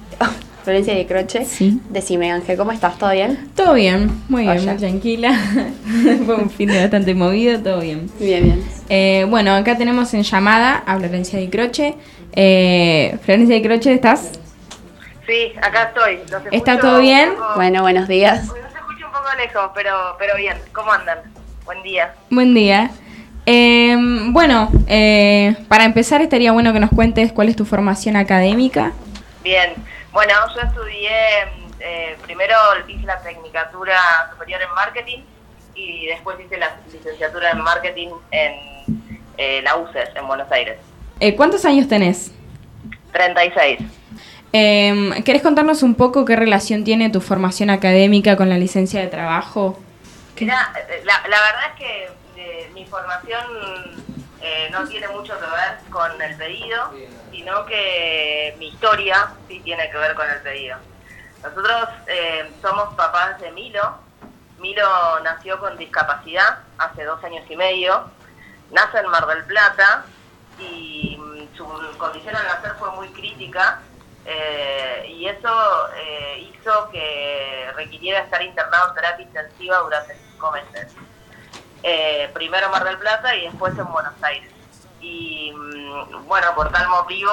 Florencia 0.63 0.95
Di 0.95 1.05
Croce. 1.07 1.45
Sí. 1.45 1.81
Decime, 1.91 2.31
Ángel, 2.33 2.57
¿cómo 2.57 2.73
estás? 2.73 2.99
¿Todo 2.99 3.13
bien? 3.13 3.49
Todo 3.57 3.75
bien, 3.75 4.11
muy 4.29 4.43
bien, 4.43 4.65
muy 4.67 4.77
tranquila. 4.77 5.33
Fue 6.27 6.35
un 6.37 6.51
fin 6.51 6.69
de 6.69 6.81
bastante 6.81 7.15
movido, 7.15 7.59
todo 7.61 7.81
bien. 7.81 8.11
Bien, 8.19 8.45
bien. 8.45 8.65
Eh, 8.89 9.27
bueno, 9.29 9.55
acá 9.55 9.77
tenemos 9.79 10.13
en 10.15 10.23
llamada 10.23 10.83
a 10.87 10.97
Florencia 10.99 11.39
Di 11.39 11.49
Croce. 11.49 11.95
Eh, 12.33 13.17
Florencia 13.25 13.57
Di 13.57 13.63
Croce, 13.63 13.93
¿estás? 13.95 14.33
Sí, 15.27 15.53
acá 15.63 15.85
estoy. 15.95 16.19
Los 16.31 16.43
¿Está 16.53 16.79
todo 16.79 17.01
bien? 17.01 17.31
poco- 17.31 17.55
Bueno, 17.57 17.83
buenos 17.83 18.09
días. 18.09 18.47
Los 18.49 18.57
escucho 18.57 19.07
un 19.07 19.13
poco 19.13 19.29
lejos, 19.39 19.71
pero, 19.75 19.93
pero 20.19 20.37
bien. 20.37 20.57
¿Cómo 20.73 20.93
andan? 20.93 21.19
Buen 21.65 21.83
día. 21.83 22.15
Buen 22.31 22.53
día. 22.55 22.91
Eh, 23.47 23.97
bueno, 24.31 24.71
eh, 24.87 25.57
para 25.69 25.85
empezar 25.85 26.21
estaría 26.21 26.53
bueno 26.53 26.73
que 26.73 26.81
nos 26.81 26.91
cuentes 26.91 27.33
cuál 27.33 27.49
es 27.49 27.57
tu 27.57 27.65
formación 27.65 28.17
académica. 28.17 28.93
Bien. 29.43 29.71
Bueno, 30.13 30.33
yo 30.55 30.61
estudié, 30.63 31.11
eh, 31.79 32.17
primero 32.23 32.55
hice 32.89 33.07
la 33.07 33.21
tecnicatura 33.23 33.99
superior 34.31 34.61
en 34.63 34.75
marketing 34.75 35.19
y 35.75 36.07
después 36.07 36.39
hice 36.41 36.59
la 36.59 36.77
licenciatura 36.93 37.51
en 37.53 37.61
marketing 37.61 38.09
en 38.33 38.55
eh, 39.39 39.63
la 39.63 39.77
UCES, 39.77 40.11
en 40.17 40.27
Buenos 40.27 40.51
Aires. 40.51 40.79
Eh, 41.21 41.37
¿Cuántos 41.37 41.65
años 41.65 41.89
tenés? 41.89 42.33
36. 43.13 43.79
Eh, 44.53 45.23
¿Querés 45.25 45.43
contarnos 45.43 45.83
un 45.83 45.95
poco 45.95 46.25
qué 46.25 46.35
relación 46.35 46.83
tiene 46.83 47.09
tu 47.11 47.21
formación 47.21 47.71
académica 47.71 48.37
con 48.37 48.49
la 48.49 48.59
licencia 48.59 49.01
de 49.01 49.07
trabajo? 49.07 49.79
Mira, 50.41 50.73
eh, 50.89 51.03
la, 51.05 51.23
la 51.29 51.41
verdad 51.41 51.63
es 51.69 51.79
que 51.79 52.09
eh, 52.37 52.71
mi 52.75 52.85
formación 52.87 53.43
eh, 54.43 54.69
no 54.71 54.87
tiene 54.89 55.09
mucho 55.09 55.39
que 55.39 55.47
ver 55.47 55.79
con 55.91 56.21
el 56.23 56.37
pedido, 56.37 56.91
sino 57.31 57.67
que 57.67 58.55
mi 58.59 58.69
historia 58.69 59.33
sí 59.49 59.61
tiene 59.61 59.91
que 59.91 59.99
ver 59.99 60.15
con 60.15 60.29
el 60.29 60.41
pedido. 60.41 60.79
Nosotros 61.43 61.89
eh, 62.07 62.51
somos 62.61 62.95
papás 62.95 63.41
de 63.41 63.51
Milo. 63.53 63.99
Milo 64.59 65.21
nació 65.21 65.59
con 65.59 65.77
discapacidad 65.77 66.59
hace 66.79 67.05
dos 67.05 67.23
años 67.25 67.45
y 67.49 67.57
medio. 67.57 68.11
Nace 68.71 68.99
en 68.99 69.09
Mar 69.09 69.27
del 69.27 69.45
Plata 69.45 70.05
y 70.59 71.17
mm, 71.19 71.57
su 71.57 71.67
condición 71.99 72.37
al 72.37 72.47
nacer 72.47 72.75
fue 72.79 72.91
muy 72.93 73.09
crítica 73.09 73.81
eh, 74.27 75.07
y 75.09 75.27
eso 75.27 75.89
eh, 75.97 76.39
hizo 76.53 76.91
que 76.91 77.71
requiriera 77.75 78.21
estar 78.21 78.43
internado 78.43 78.91
en 78.91 78.95
terapia 78.95 79.25
intensiva 79.25 79.79
durante 79.79 80.17
cinco 80.31 80.53
meses. 80.53 80.95
Eh, 81.83 82.31
primero 82.35 82.67
en 82.67 82.73
Mar 82.73 82.85
del 82.85 82.99
Plata 82.99 83.35
y 83.35 83.45
después 83.45 83.77
en 83.79 83.91
Buenos 83.91 84.15
Aires. 84.23 84.51
Y 85.01 85.53
mm, 85.53 86.27
bueno, 86.27 86.55
por 86.55 86.71
tal 86.71 86.89
motivo, 86.89 87.33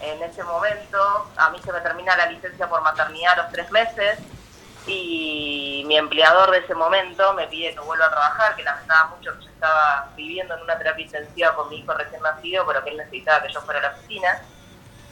en 0.00 0.22
ese 0.22 0.42
momento, 0.42 1.30
a 1.36 1.50
mí 1.50 1.58
se 1.64 1.72
me 1.72 1.80
termina 1.80 2.16
la 2.16 2.26
licencia 2.26 2.68
por 2.68 2.82
maternidad 2.82 3.38
a 3.38 3.42
los 3.42 3.52
tres 3.52 3.70
meses 3.70 4.18
y 4.86 5.84
mi 5.86 5.96
empleador 5.96 6.50
de 6.52 6.58
ese 6.58 6.74
momento 6.74 7.32
me 7.34 7.48
pide 7.48 7.74
que 7.74 7.80
vuelva 7.80 8.06
a 8.06 8.10
trabajar, 8.10 8.54
que 8.54 8.62
lamentaba 8.62 9.08
mucho 9.16 9.36
que 9.36 9.44
yo 9.44 9.50
estaba 9.50 10.08
viviendo 10.16 10.54
en 10.54 10.62
una 10.62 10.78
terapia 10.78 11.04
intensiva 11.04 11.54
con 11.54 11.68
mi 11.68 11.78
hijo 11.78 11.92
recién 11.92 12.22
nacido, 12.22 12.66
pero 12.66 12.84
que 12.84 12.90
él 12.90 12.96
necesitaba 12.96 13.42
que 13.42 13.52
yo 13.52 13.60
fuera 13.62 13.80
a 13.80 13.82
la 13.82 13.96
oficina. 13.96 14.42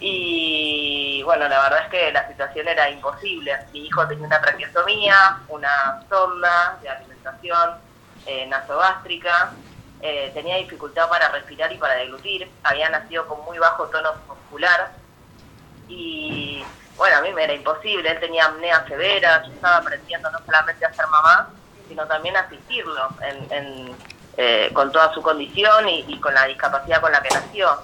Y 0.01 1.23
bueno, 1.25 1.49
la 1.49 1.63
verdad 1.63 1.85
es 1.85 1.91
que 1.91 2.13
la 2.13 2.29
situación 2.29 2.69
era 2.69 2.91
imposible. 2.91 3.57
Mi 3.73 3.87
hijo 3.87 4.07
tenía 4.07 4.27
una 4.27 4.41
traqueostomía, 4.41 5.39
una 5.49 6.03
sonda 6.09 6.79
de 6.83 6.89
alimentación 6.89 7.84
eh, 8.27 8.47
nasogástrica, 8.47 9.53
eh, 10.01 10.31
tenía 10.35 10.57
dificultad 10.57 11.09
para 11.09 11.29
respirar 11.29 11.73
y 11.73 11.79
para 11.79 11.95
deglutir, 11.95 12.51
había 12.63 12.89
nacido 12.89 13.27
con 13.27 13.45
muy 13.45 13.59
bajo 13.59 13.87
tono 13.87 14.13
muscular 14.29 14.93
y 15.89 16.65
bueno, 16.97 17.17
a 17.17 17.21
mí 17.23 17.33
me 17.33 17.45
era 17.45 17.55
imposible, 17.55 18.11
él 18.11 18.21
tenía 18.21 18.47
apnea 18.47 18.87
severa, 18.87 19.43
yo 19.47 19.53
estaba 19.53 19.79
aprendiendo 19.79 20.31
no 20.31 20.39
solamente 20.45 20.85
a 20.85 20.93
ser 20.93 21.07
mamá, 21.09 21.51
sino 21.89 22.07
también 22.07 22.37
a 22.37 22.41
asistirlo 22.41 23.09
en, 23.51 23.97
eh, 24.37 24.71
con 24.73 24.93
toda 24.93 25.13
su 25.13 25.23
condición 25.23 25.89
y, 25.89 26.05
y 26.09 26.19
con 26.19 26.35
la 26.35 26.45
discapacidad 26.47 27.01
con 27.01 27.13
la 27.13 27.23
que 27.23 27.31
nació. 27.35 27.79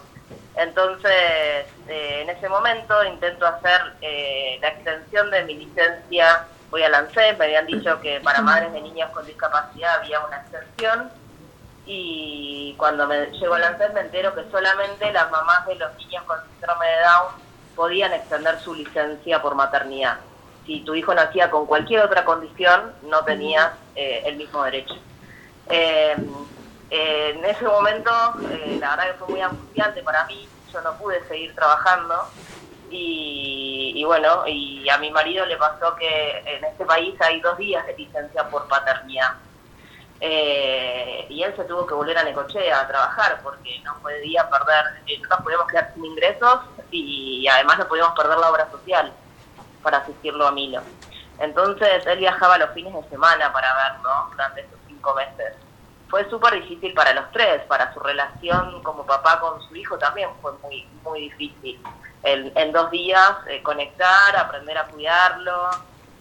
Entonces, 0.56 1.66
eh, 1.88 2.22
en 2.22 2.30
ese 2.30 2.48
momento 2.48 3.02
intento 3.04 3.46
hacer 3.46 3.94
eh, 4.00 4.58
la 4.60 4.68
extensión 4.68 5.30
de 5.30 5.44
mi 5.44 5.54
licencia, 5.54 6.44
voy 6.70 6.82
al 6.82 6.94
ANSES, 6.94 7.38
me 7.38 7.44
habían 7.46 7.66
dicho 7.66 8.00
que 8.00 8.20
para 8.20 8.40
madres 8.42 8.72
de 8.72 8.80
niños 8.80 9.10
con 9.10 9.26
discapacidad 9.26 9.96
había 10.00 10.20
una 10.20 10.38
extensión 10.38 11.10
y 11.86 12.74
cuando 12.78 13.06
me 13.06 13.26
llego 13.32 13.54
al 13.54 13.64
ANSES 13.64 13.92
me 13.92 14.00
entero 14.00 14.34
que 14.34 14.48
solamente 14.50 15.12
las 15.12 15.30
mamás 15.30 15.66
de 15.66 15.74
los 15.76 15.96
niños 15.96 16.22
con 16.24 16.38
síndrome 16.52 16.86
de 16.86 17.00
Down 17.02 17.32
podían 17.74 18.12
extender 18.12 18.58
su 18.60 18.74
licencia 18.74 19.42
por 19.42 19.54
maternidad. 19.54 20.18
Si 20.66 20.80
tu 20.80 20.94
hijo 20.94 21.14
nacía 21.14 21.50
con 21.50 21.66
cualquier 21.66 22.00
otra 22.00 22.24
condición, 22.24 22.92
no 23.02 23.24
tenías 23.24 23.70
eh, 23.96 24.22
el 24.26 24.36
mismo 24.36 24.62
derecho. 24.62 24.94
Eh, 25.68 26.14
eh, 26.90 27.34
en 27.36 27.44
ese 27.44 27.64
momento, 27.64 28.10
eh, 28.50 28.76
la 28.80 28.96
verdad 28.96 29.12
que 29.12 29.18
fue 29.18 29.28
muy 29.28 29.40
angustiante 29.40 30.02
para 30.02 30.24
mí, 30.26 30.48
yo 30.72 30.80
no 30.82 30.92
pude 30.94 31.26
seguir 31.28 31.54
trabajando 31.54 32.14
y, 32.90 33.92
y 33.96 34.04
bueno, 34.04 34.46
y 34.46 34.88
a 34.88 34.98
mi 34.98 35.10
marido 35.10 35.46
le 35.46 35.56
pasó 35.56 35.94
que 35.96 36.42
en 36.44 36.64
este 36.64 36.84
país 36.84 37.14
hay 37.20 37.40
dos 37.40 37.56
días 37.58 37.86
de 37.86 37.96
licencia 37.96 38.48
por 38.48 38.66
paternidad. 38.68 39.34
Eh, 40.22 41.26
y 41.30 41.42
él 41.42 41.54
se 41.56 41.64
tuvo 41.64 41.86
que 41.86 41.94
volver 41.94 42.18
a 42.18 42.22
Necochea 42.22 42.80
a 42.80 42.86
trabajar 42.86 43.40
porque 43.42 43.80
no 43.80 43.98
podía 44.02 44.48
perder, 44.50 44.84
eh, 45.06 45.18
no 45.30 45.42
podíamos 45.42 45.66
quedar 45.66 45.94
sin 45.94 46.04
ingresos 46.04 46.60
y 46.90 47.48
además 47.48 47.78
no 47.78 47.88
podíamos 47.88 48.14
perder 48.14 48.36
la 48.36 48.50
obra 48.50 48.70
social 48.70 49.12
para 49.82 49.98
asistirlo 49.98 50.46
a 50.46 50.52
Milo. 50.52 50.82
Entonces 51.38 52.06
él 52.06 52.18
viajaba 52.18 52.58
los 52.58 52.70
fines 52.70 52.92
de 52.92 53.08
semana 53.08 53.50
para 53.50 53.74
verlo 53.74 54.10
durante 54.30 54.60
esos 54.60 54.78
cinco 54.86 55.14
meses. 55.14 55.54
fue 56.10 56.28
súper 56.28 56.54
difícil 56.54 56.92
para 56.92 57.14
los 57.14 57.30
tres, 57.32 57.62
para 57.62 57.94
su 57.94 58.00
relación 58.00 58.82
como 58.82 59.06
papá 59.06 59.40
con 59.40 59.62
su 59.62 59.74
hijo 59.74 59.96
también 59.96 60.28
fue 60.42 60.52
muy, 60.62 60.86
muy 61.02 61.20
difícil. 61.30 61.80
El- 62.22 62.52
en 62.54 62.72
dos 62.72 62.90
días 62.90 63.32
eh, 63.48 63.62
conectar, 63.62 64.36
aprender 64.36 64.76
a 64.76 64.86
cuidarlo, 64.86 65.70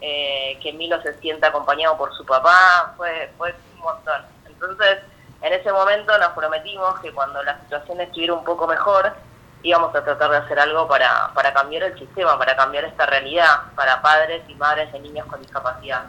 eh, 0.02 0.58
que 0.62 0.72
Milo 0.74 1.02
se 1.02 1.20
sienta 1.20 1.48
acompañado 1.48 1.98
por 1.98 2.14
su 2.16 2.26
papá, 2.26 2.94
fue, 2.96 3.32
fue 3.38 3.54
un 3.76 3.80
montón. 3.82 4.26
Entonces, 4.46 5.00
en 5.42 5.54
ese 5.54 5.72
momento 5.72 6.18
nos 6.18 6.30
prometimos 6.30 7.00
que 7.00 7.12
cuando 7.14 7.42
la 7.44 7.60
situación 7.62 8.00
estuviera 8.02 8.34
un 8.34 8.44
poco 8.44 8.66
mejor, 8.68 9.14
íbamos 9.62 9.94
a 9.94 10.04
tratar 10.04 10.32
de 10.32 10.38
hacer 10.38 10.60
algo 10.60 10.88
para, 10.88 11.32
para 11.34 11.54
cambiar 11.54 11.84
el 11.84 12.00
sistema, 12.00 12.38
para 12.38 12.56
cambiar 12.56 12.86
esta 12.86 13.06
realidad, 13.06 13.64
para 13.76 14.02
padres 14.02 14.42
y 14.48 14.56
madres 14.56 14.92
de 14.94 15.00
niños 15.00 15.28
con 15.28 15.42
discapacidad. 15.42 16.04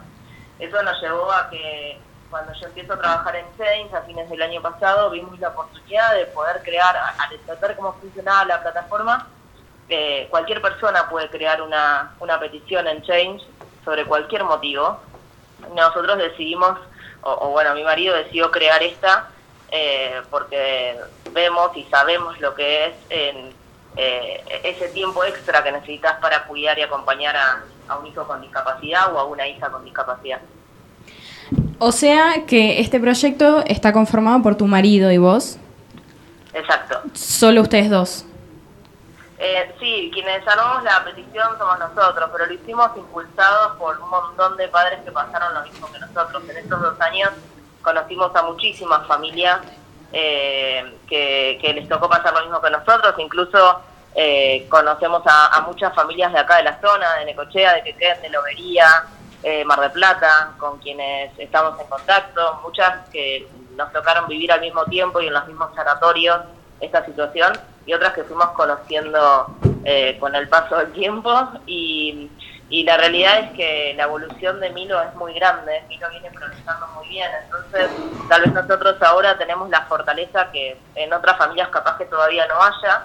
Eso 0.61 0.81
nos 0.85 1.01
llevó 1.01 1.33
a 1.33 1.51
que 1.51 2.01
cuando 2.31 2.53
yo 2.53 2.67
empiezo 2.69 2.93
a 2.93 2.99
trabajar 2.99 3.35
en 3.35 3.47
Change 3.57 3.93
a 3.93 4.03
fines 4.03 4.31
del 4.31 4.43
año 4.43 4.63
pasado, 4.63 5.11
vimos 5.11 5.37
la 5.41 5.49
oportunidad 5.49 6.15
de 6.15 6.27
poder 6.27 6.63
crear, 6.63 6.97
al 6.97 7.33
entender 7.33 7.75
cómo 7.75 7.93
funcionaba 7.95 8.45
la 8.45 8.63
plataforma, 8.63 9.27
eh, 9.91 10.29
cualquier 10.31 10.63
persona 10.63 11.09
puede 11.11 11.29
crear 11.29 11.61
una, 11.61 12.15
una 12.21 12.39
petición 12.39 12.87
en 12.87 13.03
Change 13.03 13.43
sobre 13.85 14.05
cualquier 14.05 14.45
motivo. 14.45 14.99
Nosotros 15.75 16.17
decidimos, 16.17 16.79
o, 17.23 17.31
o 17.33 17.51
bueno, 17.51 17.75
mi 17.75 17.85
marido 17.85 18.15
decidió 18.17 18.51
crear 18.51 18.83
esta 18.83 19.29
eh, 19.71 20.21
porque 20.31 20.97
vemos 21.33 21.77
y 21.77 21.85
sabemos 21.85 22.41
lo 22.41 22.55
que 22.55 22.87
es 22.87 22.93
en, 23.11 23.53
eh, 23.97 24.43
ese 24.65 24.89
tiempo 24.89 25.25
extra 25.25 25.63
que 25.63 25.73
necesitas 25.73 26.17
para 26.21 26.45
cuidar 26.45 26.79
y 26.79 26.83
acompañar 26.83 27.37
a, 27.37 27.63
a 27.89 27.99
un 27.99 28.07
hijo 28.07 28.27
con 28.27 28.41
discapacidad 28.41 29.15
o 29.15 29.19
a 29.19 29.25
una 29.25 29.47
hija 29.47 29.71
con 29.71 29.85
discapacidad. 29.85 30.41
O 31.79 31.93
sea 31.93 32.45
que 32.47 32.81
este 32.81 33.01
proyecto 33.01 33.65
está 33.67 33.93
conformado 33.93 34.43
por 34.43 34.57
tu 34.57 34.67
marido 34.67 35.11
y 35.11 35.19
vos, 35.19 35.59
Exacto. 36.53 37.01
solo 37.15 37.63
ustedes 37.63 37.91
dos. 37.91 38.25
Eh, 39.43 39.75
sí, 39.81 40.11
quienes 40.13 40.47
armamos 40.47 40.85
la 40.85 41.03
petición 41.03 41.57
somos 41.57 41.79
nosotros, 41.79 42.29
pero 42.31 42.45
lo 42.45 42.53
hicimos 42.53 42.91
impulsados 42.95 43.75
por 43.79 43.99
un 43.99 44.11
montón 44.11 44.55
de 44.59 44.69
padres 44.69 45.01
que 45.03 45.11
pasaron 45.11 45.55
lo 45.55 45.63
mismo 45.63 45.91
que 45.91 45.99
nosotros. 45.99 46.43
En 46.47 46.59
estos 46.59 46.79
dos 46.79 47.01
años 47.01 47.31
conocimos 47.81 48.37
a 48.37 48.43
muchísimas 48.43 49.07
familias 49.07 49.61
eh, 50.13 50.95
que, 51.09 51.73
les 51.75 51.89
tocó 51.89 52.07
pasar 52.07 52.35
lo 52.35 52.43
mismo 52.43 52.61
que 52.61 52.69
nosotros, 52.69 53.15
incluso 53.17 53.81
eh, 54.15 54.67
conocemos 54.69 55.23
a, 55.25 55.63
muchas 55.67 55.95
familias 55.95 56.35
de 56.35 56.39
acá 56.39 56.59
de 56.59 56.65
la 56.65 56.79
zona, 56.79 57.15
de 57.15 57.25
Necochea, 57.25 57.77
de 57.77 57.83
Quequén, 57.83 58.21
de 58.21 58.29
Lobería, 58.29 59.05
eh, 59.43 59.65
Mar 59.65 59.81
de 59.81 59.89
Plata, 59.89 60.53
con 60.59 60.79
quienes 60.81 61.33
estamos 61.39 61.81
en 61.81 61.87
contacto, 61.87 62.61
muchas 62.63 63.09
que 63.09 63.49
nos 63.75 63.91
tocaron 63.91 64.29
vivir 64.29 64.53
al 64.53 64.61
mismo 64.61 64.85
tiempo 64.85 65.19
y 65.23 65.29
en 65.29 65.33
los 65.33 65.47
mismos 65.47 65.75
sanatorios 65.75 66.41
esta 66.81 67.05
situación 67.05 67.53
y 67.87 67.95
otras 67.95 68.15
que 68.15 68.25
fuimos 68.25 68.51
conociendo 68.51 69.55
eh, 69.85 70.17
con 70.19 70.35
el 70.35 70.49
paso 70.49 70.77
del 70.77 70.93
tiempo 70.93 71.33
y, 71.67 72.31
y 72.69 72.85
la 72.85 72.97
realidad 72.97 73.39
es 73.41 73.51
que 73.53 73.95
la 73.97 74.05
evolución 74.05 74.61
de 74.61 74.71
Milo 74.71 75.01
es 75.03 75.15
muy 75.15 75.35
grande, 75.35 75.83
Milo 75.89 76.09
viene 76.11 76.31
progresando 76.31 76.87
muy 76.89 77.09
bien, 77.09 77.31
entonces 77.45 77.91
tal 78.29 78.43
vez 78.43 78.53
nosotros 78.53 78.97
ahora 79.03 79.37
tenemos 79.37 79.69
la 79.71 79.83
fortaleza 79.83 80.51
que 80.53 80.79
en 80.95 81.13
otras 81.13 81.37
familias 81.37 81.69
capaz 81.69 81.99
que 81.99 82.05
todavía 82.07 82.47
no 82.47 82.63
haya, 82.63 83.05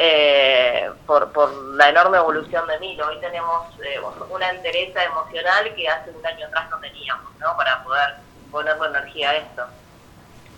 eh, 0.00 0.90
por, 1.06 1.32
por 1.32 1.52
la 1.74 1.88
enorme 1.88 2.18
evolución 2.18 2.64
de 2.68 2.78
Milo. 2.78 3.08
Hoy 3.08 3.18
tenemos 3.18 3.66
eh, 3.80 4.00
una 4.30 4.50
entereza 4.50 5.02
emocional 5.02 5.74
que 5.74 5.88
hace 5.88 6.10
un 6.10 6.24
año 6.24 6.46
atrás 6.46 6.70
no 6.70 6.78
teníamos, 6.78 7.34
¿no? 7.40 7.56
Para 7.56 7.82
poder 7.82 8.14
ponerle 8.52 8.86
energía 8.86 9.30
a 9.30 9.36
esto. 9.36 9.66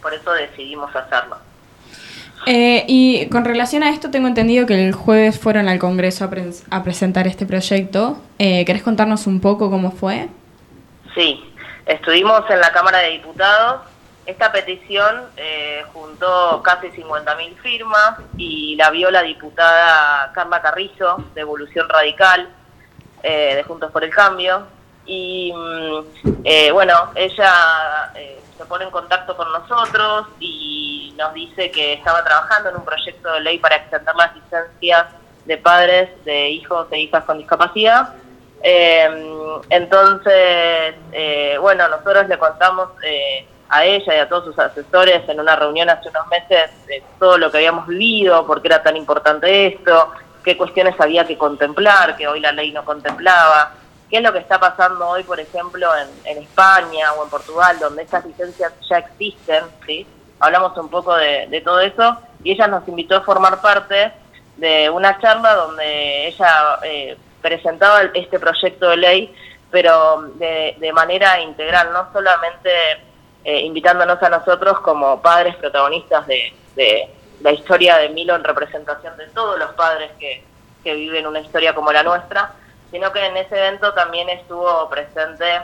Por 0.02 0.12
eso 0.12 0.32
decidimos 0.32 0.94
hacerlo. 0.94 1.38
Eh, 2.46 2.84
y 2.88 3.26
con 3.28 3.44
relación 3.44 3.82
a 3.82 3.90
esto, 3.90 4.10
tengo 4.10 4.26
entendido 4.28 4.66
que 4.66 4.74
el 4.88 4.92
jueves 4.92 5.38
fueron 5.38 5.68
al 5.68 5.78
Congreso 5.78 6.24
a, 6.24 6.30
pre- 6.30 6.50
a 6.70 6.82
presentar 6.82 7.26
este 7.26 7.44
proyecto. 7.46 8.18
Eh, 8.38 8.64
¿Querés 8.64 8.82
contarnos 8.82 9.26
un 9.26 9.40
poco 9.40 9.70
cómo 9.70 9.90
fue? 9.90 10.28
Sí, 11.14 11.42
estuvimos 11.86 12.42
en 12.50 12.60
la 12.60 12.72
Cámara 12.72 12.98
de 12.98 13.10
Diputados. 13.10 13.82
Esta 14.26 14.52
petición 14.52 15.22
eh, 15.36 15.82
juntó 15.92 16.62
casi 16.62 16.88
50.000 16.88 17.56
firmas 17.62 18.14
y 18.36 18.76
la 18.76 18.90
vio 18.90 19.10
la 19.10 19.22
diputada 19.22 20.30
Carla 20.32 20.62
Carrizo, 20.62 21.24
de 21.34 21.40
Evolución 21.40 21.88
Radical, 21.88 22.48
eh, 23.22 23.54
de 23.56 23.62
Juntos 23.64 23.90
por 23.90 24.04
el 24.04 24.10
Cambio. 24.10 24.62
Y 25.06 25.52
mm, 25.52 26.28
eh, 26.44 26.70
bueno, 26.70 26.94
ella 27.16 28.12
eh, 28.14 28.39
se 28.60 28.66
pone 28.66 28.84
en 28.84 28.90
contacto 28.90 29.34
con 29.34 29.50
nosotros 29.50 30.26
y 30.38 31.14
nos 31.16 31.32
dice 31.32 31.70
que 31.70 31.94
estaba 31.94 32.22
trabajando 32.22 32.68
en 32.68 32.76
un 32.76 32.84
proyecto 32.84 33.32
de 33.32 33.40
ley 33.40 33.58
para 33.58 33.76
extender 33.76 34.14
las 34.14 34.34
licencias 34.34 35.06
de 35.46 35.56
padres 35.56 36.10
de 36.26 36.50
hijos 36.50 36.86
e 36.90 37.00
hijas 37.00 37.24
con 37.24 37.38
discapacidad. 37.38 38.10
Eh, 38.62 39.08
entonces, 39.70 40.94
eh, 41.10 41.56
bueno, 41.58 41.88
nosotros 41.88 42.28
le 42.28 42.38
contamos 42.38 42.90
eh, 43.02 43.46
a 43.70 43.86
ella 43.86 44.14
y 44.14 44.18
a 44.18 44.28
todos 44.28 44.44
sus 44.44 44.58
asesores 44.58 45.26
en 45.26 45.40
una 45.40 45.56
reunión 45.56 45.88
hace 45.88 46.10
unos 46.10 46.26
meses 46.28 46.70
de 46.86 47.02
todo 47.18 47.38
lo 47.38 47.50
que 47.50 47.56
habíamos 47.56 47.86
vivido, 47.86 48.46
por 48.46 48.60
qué 48.60 48.68
era 48.68 48.82
tan 48.82 48.94
importante 48.94 49.68
esto, 49.68 50.12
qué 50.44 50.54
cuestiones 50.58 51.00
había 51.00 51.26
que 51.26 51.38
contemplar, 51.38 52.14
que 52.14 52.28
hoy 52.28 52.40
la 52.40 52.52
ley 52.52 52.72
no 52.72 52.84
contemplaba, 52.84 53.72
qué 54.10 54.16
es 54.16 54.22
lo 54.22 54.32
que 54.32 54.40
está 54.40 54.58
pasando 54.58 55.08
hoy, 55.08 55.22
por 55.22 55.38
ejemplo, 55.38 55.88
en, 56.24 56.38
España 56.38 57.12
o 57.12 57.24
en 57.24 57.30
Portugal, 57.30 57.78
donde 57.78 58.02
estas 58.02 58.26
licencias 58.26 58.72
ya 58.88 58.98
existen, 58.98 59.64
¿sí? 59.86 60.06
Hablamos 60.40 60.76
un 60.76 60.88
poco 60.88 61.14
de, 61.14 61.62
todo 61.64 61.80
eso 61.80 62.16
y 62.42 62.52
ella 62.52 62.66
nos 62.66 62.86
invitó 62.88 63.16
a 63.16 63.20
formar 63.20 63.60
parte 63.60 64.12
de 64.56 64.90
una 64.90 65.18
charla 65.20 65.54
donde 65.54 66.26
ella 66.26 66.78
eh, 66.82 67.16
presentaba 67.40 68.02
este 68.14 68.40
proyecto 68.40 68.88
de 68.88 68.96
ley, 68.96 69.34
pero 69.70 70.22
de, 70.34 70.90
manera 70.92 71.40
integral, 71.40 71.92
no 71.92 72.12
solamente 72.12 72.70
eh, 73.44 73.60
invitándonos 73.60 74.20
a 74.22 74.28
nosotros 74.28 74.80
como 74.80 75.22
padres 75.22 75.54
protagonistas 75.56 76.26
de, 76.26 76.52
la 77.42 77.52
historia 77.52 77.96
de 77.96 78.08
Milo 78.10 78.34
en 78.34 78.44
representación 78.44 79.16
de 79.16 79.26
todos 79.28 79.58
los 79.58 79.72
padres 79.72 80.10
que 80.18 80.94
viven 80.94 81.26
una 81.26 81.40
historia 81.40 81.74
como 81.74 81.92
la 81.92 82.02
nuestra, 82.02 82.54
sino 82.90 83.12
que 83.12 83.24
en 83.24 83.36
ese 83.36 83.56
evento 83.56 83.92
también 83.94 84.28
estuvo 84.28 84.88
presente 84.88 85.60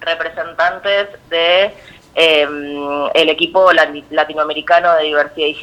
representantes 0.00 1.08
de 1.28 1.74
eh, 2.14 3.08
el 3.14 3.28
equipo 3.30 3.70
lati- 3.72 4.04
latinoamericano 4.10 4.94
de 4.96 5.04
diversidad 5.04 5.46
y 5.46 5.54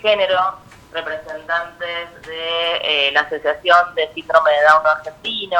género, 0.00 0.40
representantes 0.92 2.22
de 2.26 2.76
eh, 3.08 3.10
la 3.12 3.20
Asociación 3.20 3.94
de 3.94 4.08
Síndrome 4.14 4.50
de 4.52 4.62
Down 4.62 4.86
Argentino, 4.86 5.58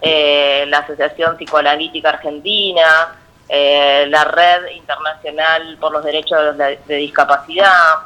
eh, 0.00 0.64
la 0.68 0.78
Asociación 0.78 1.36
Psicoanalítica 1.36 2.08
Argentina, 2.10 3.14
eh, 3.48 4.06
la 4.08 4.24
Red 4.24 4.68
Internacional 4.68 5.76
por 5.80 5.92
los 5.92 6.02
Derechos 6.04 6.56
de- 6.56 6.78
de 6.86 6.94
Discapacidad, 6.96 7.98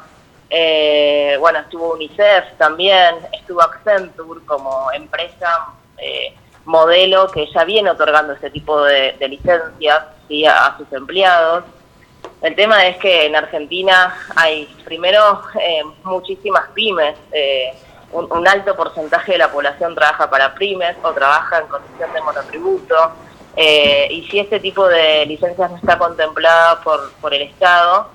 eh, 0.49 1.37
bueno, 1.39 1.59
estuvo 1.59 1.93
UNICEF 1.93 2.53
también, 2.57 3.15
estuvo 3.33 3.61
Accenture 3.61 4.45
como 4.45 4.91
empresa 4.91 5.67
eh, 5.97 6.33
modelo 6.65 7.29
que 7.29 7.47
ya 7.53 7.63
viene 7.63 7.89
otorgando 7.89 8.33
ese 8.33 8.49
tipo 8.49 8.83
de, 8.83 9.15
licencias 9.27 10.03
¿sí? 10.27 10.45
a, 10.45 10.75
sus 10.77 10.91
empleados. 10.93 11.63
El 12.41 12.55
tema 12.55 12.85
es 12.85 12.97
que 12.97 13.25
en 13.25 13.35
Argentina 13.35 14.15
hay 14.35 14.65
primero 14.83 15.41
eh, 15.59 15.81
muchísimas 16.03 16.69
pymes, 16.73 17.15
eh, 17.31 17.73
un, 18.11 18.31
un 18.31 18.47
alto 18.47 18.75
porcentaje 18.75 19.33
de 19.33 19.37
la 19.39 19.51
población 19.51 19.95
trabaja 19.95 20.29
para 20.29 20.53
pymes 20.55 20.95
o 21.03 21.11
trabaja 21.13 21.59
en 21.59 21.67
condición 21.67 22.13
de 22.13 22.21
monotributo, 22.21 22.95
eh, 23.59 24.07
y 24.11 24.23
si 24.27 24.37
este 24.37 24.59
tipo 24.59 24.87
de 24.87 25.25
licencias 25.25 25.71
no 25.71 25.77
está 25.77 25.97
contemplada 25.97 26.79
por, 26.81 27.11
por 27.13 27.33
el 27.33 27.41
Estado, 27.41 28.11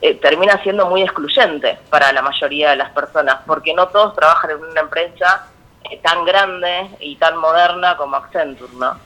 eh, 0.00 0.14
termina 0.14 0.62
siendo 0.62 0.86
muy 0.86 1.02
excluyente 1.02 1.78
para 1.90 2.12
la 2.12 2.22
mayoría 2.22 2.70
de 2.70 2.76
las 2.76 2.90
personas, 2.90 3.38
porque 3.46 3.74
no 3.74 3.88
todos 3.88 4.14
trabajan 4.14 4.50
en 4.52 4.64
una 4.64 4.80
empresa 4.80 5.46
eh, 5.90 5.98
tan 6.02 6.24
grande 6.24 6.88
y 7.00 7.16
tan 7.16 7.36
moderna 7.36 7.96
como 7.96 8.16
Accenture, 8.16 8.72
¿no? 8.74 8.98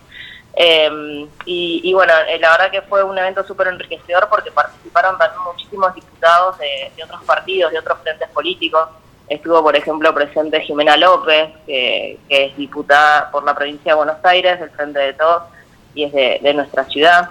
Eh, 0.54 1.26
y, 1.46 1.80
y 1.82 1.94
bueno, 1.94 2.12
eh, 2.28 2.38
la 2.38 2.50
verdad 2.50 2.70
que 2.70 2.82
fue 2.82 3.02
un 3.02 3.16
evento 3.16 3.42
súper 3.44 3.68
enriquecedor 3.68 4.28
porque 4.28 4.50
participaron 4.50 5.16
también 5.16 5.42
muchísimos 5.44 5.94
diputados 5.94 6.58
de, 6.58 6.92
otros 7.02 7.22
partidos, 7.24 7.72
de 7.72 7.78
otros 7.78 7.98
frentes 8.02 8.28
políticos. 8.28 8.88
Estuvo, 9.28 9.62
por 9.62 9.74
ejemplo, 9.74 10.12
presente 10.12 10.60
Jimena 10.60 10.96
López, 10.96 11.50
que, 11.66 12.18
que 12.28 12.44
es 12.46 12.56
diputada 12.56 13.30
por 13.30 13.44
la 13.44 13.54
provincia 13.54 13.92
de 13.92 13.96
Buenos 13.96 14.22
Aires, 14.24 14.60
del 14.60 14.70
Frente 14.70 14.98
de 14.98 15.12
Todos, 15.14 15.44
y 15.94 16.04
es 16.04 16.12
de, 16.12 16.38
de 16.42 16.54
nuestra 16.54 16.84
ciudad. 16.84 17.30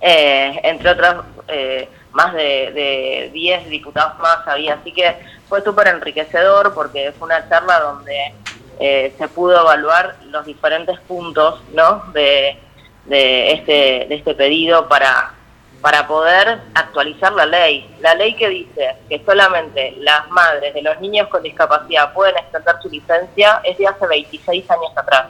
Eh, 0.00 0.60
entre 0.62 0.90
otras, 0.90 1.16
eh, 1.48 1.88
más 2.12 2.32
de, 2.34 2.72
de 2.72 3.30
10 3.32 3.68
diputados 3.68 4.18
más 4.18 4.46
había. 4.46 4.74
Así 4.74 4.92
que 4.92 5.16
fue 5.48 5.62
súper 5.62 5.88
enriquecedor 5.88 6.74
porque 6.74 7.12
fue 7.18 7.26
una 7.26 7.48
charla 7.48 7.80
donde 7.80 8.34
eh, 8.78 9.14
se 9.18 9.28
pudo 9.28 9.60
evaluar 9.60 10.16
los 10.30 10.46
diferentes 10.46 10.98
puntos 11.00 11.60
¿no? 11.74 12.04
de, 12.12 12.56
de 13.04 13.52
este, 13.52 14.06
de 14.08 14.14
este 14.14 14.34
pedido 14.34 14.88
para, 14.88 15.34
para 15.82 16.06
poder 16.06 16.60
actualizar 16.74 17.32
la 17.32 17.46
ley. 17.46 17.94
La 18.00 18.14
ley 18.14 18.34
que 18.34 18.48
dice 18.48 18.96
que 19.08 19.22
solamente 19.24 19.94
las 19.98 20.28
madres 20.30 20.72
de 20.72 20.82
los 20.82 20.98
niños 21.00 21.28
con 21.28 21.42
discapacidad 21.42 22.12
pueden 22.14 22.36
extender 22.38 22.76
su 22.82 22.88
licencia 22.88 23.60
es 23.64 23.76
de 23.76 23.86
hace 23.86 24.06
26 24.06 24.70
años 24.70 24.92
atrás. 24.96 25.26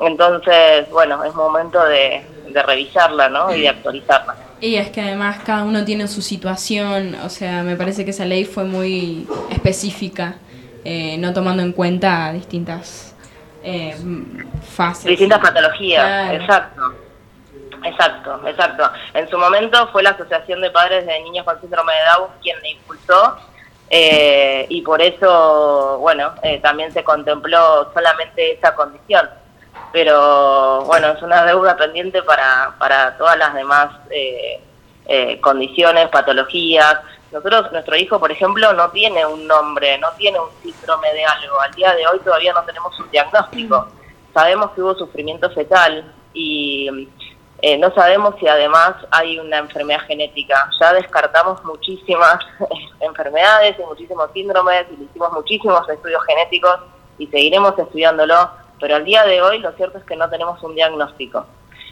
Entonces, 0.00 0.88
bueno, 0.90 1.24
es 1.24 1.34
momento 1.34 1.82
de, 1.84 2.24
de 2.48 2.62
revisarla 2.62 3.28
¿no? 3.28 3.54
y 3.54 3.62
de 3.62 3.68
actualizarla. 3.68 4.45
Y 4.60 4.76
es 4.76 4.90
que 4.90 5.00
además 5.02 5.40
cada 5.44 5.64
uno 5.64 5.84
tiene 5.84 6.08
su 6.08 6.22
situación, 6.22 7.14
o 7.24 7.28
sea, 7.28 7.62
me 7.62 7.76
parece 7.76 8.04
que 8.04 8.10
esa 8.10 8.24
ley 8.24 8.44
fue 8.44 8.64
muy 8.64 9.26
específica, 9.50 10.36
eh, 10.84 11.16
no 11.18 11.32
tomando 11.32 11.62
en 11.62 11.72
cuenta 11.72 12.32
distintas 12.32 13.14
eh, 13.62 13.96
fases. 14.62 15.04
Distintas 15.06 15.40
patologías, 15.40 16.04
Claro. 16.04 16.38
exacto. 16.40 16.94
Exacto, 17.84 18.40
exacto. 18.48 18.90
En 19.14 19.28
su 19.28 19.38
momento 19.38 19.88
fue 19.92 20.02
la 20.02 20.10
Asociación 20.10 20.60
de 20.60 20.70
Padres 20.70 21.06
de 21.06 21.20
Niños 21.22 21.44
con 21.44 21.60
Síndrome 21.60 21.92
de 21.92 21.98
Down 22.16 22.30
quien 22.42 22.60
le 22.62 22.70
impulsó 22.70 23.36
eh, 23.90 24.66
y 24.68 24.82
por 24.82 25.00
eso, 25.00 25.98
bueno, 26.00 26.32
eh, 26.42 26.58
también 26.60 26.92
se 26.92 27.04
contempló 27.04 27.92
solamente 27.92 28.52
esa 28.54 28.74
condición. 28.74 29.28
Pero 29.92 30.82
bueno, 30.82 31.08
es 31.08 31.22
una 31.22 31.44
deuda 31.44 31.76
pendiente 31.76 32.22
para, 32.22 32.74
para 32.78 33.16
todas 33.16 33.38
las 33.38 33.54
demás 33.54 33.88
eh, 34.10 34.60
eh, 35.06 35.40
condiciones, 35.40 36.08
patologías. 36.08 36.98
Nosotros, 37.32 37.72
nuestro 37.72 37.96
hijo, 37.96 38.18
por 38.18 38.30
ejemplo, 38.30 38.72
no 38.72 38.90
tiene 38.90 39.24
un 39.24 39.46
nombre, 39.46 39.98
no 39.98 40.10
tiene 40.18 40.38
un 40.38 40.50
síndrome 40.62 41.12
de 41.12 41.24
algo. 41.24 41.60
Al 41.60 41.72
día 41.72 41.94
de 41.94 42.06
hoy 42.06 42.18
todavía 42.20 42.52
no 42.52 42.62
tenemos 42.64 42.98
un 42.98 43.10
diagnóstico. 43.10 43.88
Sabemos 44.34 44.72
que 44.72 44.82
hubo 44.82 44.94
sufrimiento 44.94 45.50
fetal 45.50 46.12
y 46.34 47.08
eh, 47.62 47.78
no 47.78 47.92
sabemos 47.94 48.34
si 48.38 48.46
además 48.46 48.94
hay 49.10 49.38
una 49.38 49.58
enfermedad 49.58 50.00
genética. 50.06 50.70
Ya 50.78 50.92
descartamos 50.92 51.64
muchísimas 51.64 52.38
enfermedades 53.00 53.76
y 53.78 53.82
muchísimos 53.82 54.30
síndromes 54.32 54.86
y 54.90 55.04
hicimos 55.04 55.32
muchísimos 55.32 55.88
estudios 55.88 56.22
genéticos 56.26 56.76
y 57.18 57.26
seguiremos 57.28 57.78
estudiándolo, 57.78 58.50
pero 58.80 58.96
al 58.96 59.04
día 59.04 59.24
de 59.24 59.42
hoy 59.42 59.58
lo 59.58 59.72
cierto 59.72 59.98
es 59.98 60.04
que 60.04 60.16
no 60.16 60.28
tenemos 60.28 60.62
un 60.62 60.74
diagnóstico. 60.74 61.46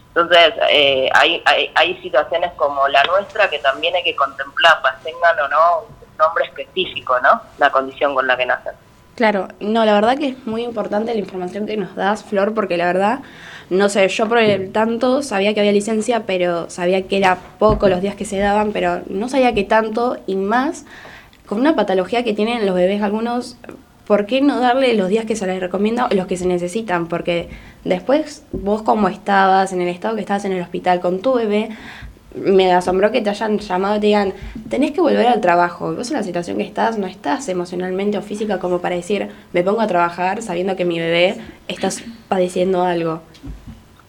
Entonces, 0.07 0.53
eh, 0.69 1.09
hay, 1.13 1.43
hay, 1.75 2.01
situaciones 2.01 2.53
como 2.53 2.87
la 2.87 3.03
nuestra 3.03 3.49
que 3.49 3.59
también 3.59 3.93
hay 3.95 4.03
que 4.03 4.15
contemplarlas, 4.15 5.03
tengan 5.03 5.37
o 5.41 5.47
no 5.49 5.79
un 5.81 6.17
nombre 6.17 6.45
específico, 6.45 7.19
¿no? 7.19 7.41
La 7.57 7.69
condición 7.69 8.15
con 8.15 8.25
la 8.25 8.37
que 8.37 8.45
nacen. 8.45 8.73
Claro, 9.15 9.47
no, 9.59 9.85
la 9.85 9.93
verdad 9.93 10.17
que 10.17 10.29
es 10.29 10.47
muy 10.47 10.63
importante 10.63 11.13
la 11.13 11.19
información 11.19 11.65
que 11.65 11.77
nos 11.77 11.95
das, 11.95 12.23
Flor, 12.23 12.53
porque 12.53 12.75
la 12.75 12.85
verdad, 12.85 13.19
no 13.69 13.87
sé, 13.87 14.07
yo 14.09 14.27
por 14.27 14.39
el 14.39 14.73
tanto 14.73 15.21
sabía 15.21 15.53
que 15.53 15.61
había 15.61 15.71
licencia, 15.71 16.25
pero 16.25 16.69
sabía 16.69 17.07
que 17.07 17.17
era 17.17 17.37
poco 17.57 17.87
los 17.87 18.01
días 18.01 18.15
que 18.15 18.25
se 18.25 18.37
daban, 18.39 18.73
pero 18.73 19.01
no 19.07 19.29
sabía 19.29 19.53
que 19.53 19.63
tanto 19.63 20.17
y 20.27 20.35
más 20.35 20.85
con 21.45 21.61
una 21.61 21.75
patología 21.75 22.23
que 22.23 22.33
tienen 22.33 22.65
los 22.65 22.75
bebés 22.75 23.01
algunos, 23.01 23.57
¿por 24.07 24.25
qué 24.25 24.41
no 24.41 24.59
darle 24.59 24.93
los 24.93 25.09
días 25.09 25.25
que 25.25 25.35
se 25.35 25.47
les 25.47 25.59
recomienda 25.59 26.07
los 26.11 26.27
que 26.27 26.37
se 26.37 26.45
necesitan? 26.45 27.07
Porque 27.07 27.49
después 27.83 28.43
vos 28.51 28.81
como 28.83 29.07
estabas, 29.07 29.73
en 29.73 29.81
el 29.81 29.87
estado 29.89 30.15
que 30.15 30.21
estabas 30.21 30.45
en 30.45 30.53
el 30.53 30.61
hospital 30.61 30.99
con 30.99 31.21
tu 31.21 31.33
bebé, 31.33 31.69
me 32.35 32.73
asombró 32.73 33.11
que 33.13 33.21
te 33.21 33.29
hayan 33.29 33.59
llamado 33.59 33.95
y 33.95 33.99
te 34.01 34.07
digan, 34.07 34.33
tenés 34.69 34.91
que 34.91 34.99
volver 34.99 35.25
al 35.27 35.39
trabajo. 35.39 35.93
Vos 35.95 36.11
en 36.11 36.17
la 36.17 36.23
situación 36.23 36.57
que 36.57 36.63
estás, 36.63 36.97
no 36.97 37.07
estás 37.07 37.47
emocionalmente 37.47 38.17
o 38.17 38.21
física 38.21 38.59
como 38.59 38.79
para 38.81 38.95
decir, 38.95 39.29
me 39.53 39.63
pongo 39.63 39.79
a 39.81 39.87
trabajar 39.87 40.41
sabiendo 40.41 40.75
que 40.75 40.83
mi 40.83 40.99
bebé 40.99 41.37
está 41.69 41.87
padeciendo 42.27 42.83
algo. 42.83 43.21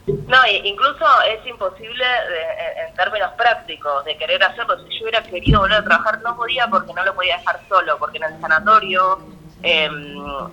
No, 0.07 0.39
i- 0.53 0.69
incluso 0.69 1.05
es 1.33 1.45
imposible 1.49 2.05
de- 2.05 2.89
en 2.89 2.95
términos 2.95 3.31
prácticos 3.37 4.05
de 4.05 4.17
querer 4.17 4.43
hacerlo. 4.43 4.77
Si 4.89 4.99
yo 4.99 5.03
hubiera 5.05 5.23
querido 5.23 5.61
volver 5.61 5.79
a 5.79 5.85
trabajar, 5.85 6.21
no 6.23 6.37
podía 6.37 6.69
porque 6.69 6.93
no 6.95 7.05
lo 7.05 7.15
podía 7.15 7.37
dejar 7.39 7.61
solo, 7.69 7.97
porque 7.99 8.19
en 8.19 8.25
el 8.25 8.41
sanatorio 8.41 9.19
eh, 9.63 9.89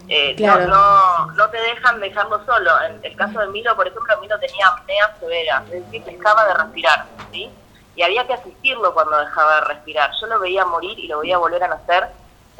eh, 0.08 0.36
Claro. 0.36 0.68
no, 0.68 1.26
no, 1.28 1.32
no 1.34 1.50
te 1.50 1.58
dejan 1.58 2.00
dejarlo 2.00 2.44
solo. 2.46 2.72
En 2.84 3.00
el 3.04 3.16
caso 3.16 3.39
de 3.39 3.48
Milo, 3.48 3.76
por 3.76 3.88
ejemplo, 3.88 4.20
Milo 4.22 4.39
tenía 4.39 4.68
apnea 4.68 5.16
severa, 5.20 5.63
es 5.72 5.84
decir, 5.86 6.04
dejaba 6.06 6.46
de 6.46 6.54
respirar, 6.56 7.06
¿sí? 7.32 7.52
Y 7.96 8.02
había 8.02 8.26
que 8.26 8.34
asistirlo 8.34 8.94
cuando 8.94 9.18
dejaba 9.20 9.56
de 9.56 9.62
respirar. 9.62 10.10
Yo 10.20 10.28
lo 10.28 10.39
veía 10.39 10.66
morir 10.66 10.98
y 10.98 11.08
lo 11.08 11.20
veía 11.20 11.38
volver 11.38 11.63
a 11.63 11.68
nacer, 11.68 12.08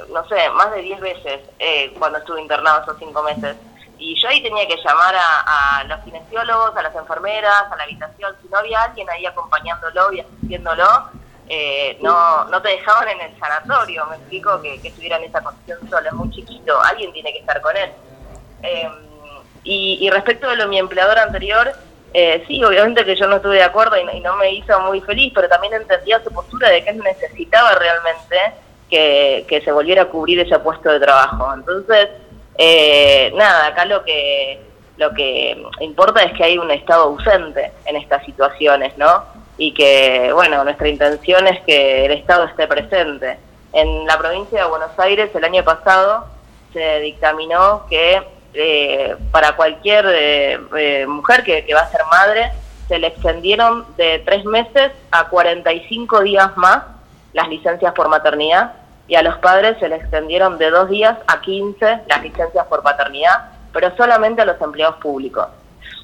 no 0.10 0.28
sé, 0.28 0.50
más 0.52 0.72
de 0.74 0.82
10 0.82 1.00
veces 1.00 1.42
eh, 1.60 1.94
cuando 1.98 2.20
estuve 2.20 2.42
internado 2.42 2.82
esos 2.84 2.98
5 3.00 3.24
meses. 3.24 3.56
Y 3.98 4.20
yo 4.22 4.28
ahí 4.28 4.44
tenía 4.44 4.68
que 4.68 4.76
llamar 4.84 5.16
a, 5.16 5.78
a 5.80 5.84
los 5.86 6.00
kinesiólogos, 6.02 6.76
a 6.76 6.82
las 6.82 6.96
enfermeras, 6.96 7.72
a 7.72 7.76
la 7.76 7.84
habitación. 7.84 8.36
Si 8.42 8.48
no 8.50 8.58
había 8.58 8.84
alguien 8.84 9.10
ahí 9.10 9.26
acompañándolo 9.26 10.12
y 10.14 10.20
asistiéndolo, 10.20 10.86
eh, 11.50 11.98
no, 12.02 12.46
no 12.46 12.62
te 12.62 12.70
dejaban 12.70 13.10
en 13.10 13.22
el 13.22 13.40
sanatorio. 13.40 14.06
Me 14.08 14.16
explico 14.16 14.62
que, 14.62 14.82
que 14.82 14.88
estuviera 14.90 15.18
en 15.18 15.24
esa 15.26 15.42
condición 15.42 15.80
solo. 15.90 16.08
Es 16.08 16.14
muy 16.14 16.30
chiquito, 16.32 16.82
alguien 16.82 17.12
tiene 17.14 17.32
que 17.34 17.40
estar 17.40 17.62
con 17.62 17.76
él. 17.78 17.92
Eh, 18.64 18.90
y, 19.64 19.98
y 20.02 20.10
respecto 20.10 20.50
de 20.50 20.56
lo 20.56 20.68
mi 20.68 20.80
empleador 20.80 21.20
anterior, 21.20 21.72
eh, 22.14 22.44
sí, 22.48 22.64
obviamente 22.64 23.06
que 23.06 23.16
yo 23.16 23.28
no 23.28 23.38
estuve 23.38 23.56
de 23.56 23.64
acuerdo 23.64 23.98
y, 23.98 24.18
y 24.18 24.20
no 24.20 24.36
me 24.36 24.52
hizo 24.52 24.80
muy 24.82 25.02
feliz, 25.02 25.32
pero 25.34 25.50
también 25.50 25.74
entendía 25.74 26.24
su 26.24 26.32
postura 26.32 26.70
de 26.70 26.84
que 26.84 26.92
él 26.92 27.00
necesitaba 27.00 27.74
realmente 27.76 28.38
que, 28.90 29.46
que 29.48 29.62
se 29.62 29.72
volviera 29.72 30.04
a 30.04 30.06
cubrir 30.06 30.40
ese 30.40 30.60
puesto 30.60 30.92
de 30.92 31.00
trabajo. 31.00 31.52
Entonces, 31.54 32.10
eh, 32.58 33.32
nada, 33.36 33.68
acá 33.68 33.86
lo 33.86 34.04
que 34.04 34.62
lo 34.98 35.12
que 35.12 35.58
importa 35.80 36.22
es 36.22 36.34
que 36.34 36.44
hay 36.44 36.58
un 36.60 36.70
Estado 36.70 37.06
ausente 37.06 37.72
en 37.86 37.96
estas 37.96 38.24
situaciones, 38.26 38.96
¿no? 38.96 39.26
Y 39.58 39.74
que, 39.74 40.32
bueno, 40.34 40.64
nuestra 40.64 40.88
intención 40.88 41.48
es 41.48 41.62
que 41.62 42.06
el 42.06 42.12
Estado 42.12 42.46
esté 42.46 42.68
presente. 42.68 43.38
En 43.72 44.06
la 44.06 44.18
provincia 44.18 44.64
de 44.64 44.70
Buenos 44.70 44.98
Aires 44.98 45.30
el 45.34 45.44
año 45.44 45.64
pasado 45.64 46.26
se 46.74 47.00
dictaminó 47.00 47.86
que 47.90 48.22
eh, 48.54 49.16
para 49.32 49.56
cualquier 49.56 50.06
eh, 50.10 50.60
eh, 50.78 51.06
mujer 51.08 51.44
que, 51.44 51.66
que 51.66 51.74
va 51.74 51.82
a 51.82 51.92
ser 51.92 52.02
madre 52.12 52.52
se 52.88 53.00
le 53.00 53.08
extendieron 53.08 53.86
de 53.98 54.20
tres 54.26 54.46
meses 54.46 54.92
a 55.10 55.28
45 55.30 56.22
días 56.22 56.56
más 56.58 56.84
las 57.34 57.48
licencias 57.50 57.94
por 57.94 58.10
maternidad 58.10 58.74
y 59.08 59.16
a 59.16 59.24
los 59.24 59.38
padres 59.40 59.78
se 59.80 59.90
le 59.90 59.96
extendieron 59.96 60.58
de 60.58 60.70
dos 60.70 60.90
días 60.90 61.18
a 61.28 61.42
15 61.42 62.02
las 62.08 62.24
licencias 62.24 62.66
por 62.68 62.84
paternidad, 62.84 63.52
pero 63.74 63.96
solamente 63.98 64.42
a 64.42 64.46
los 64.46 64.62
empleados 64.62 64.98
públicos. 64.98 65.48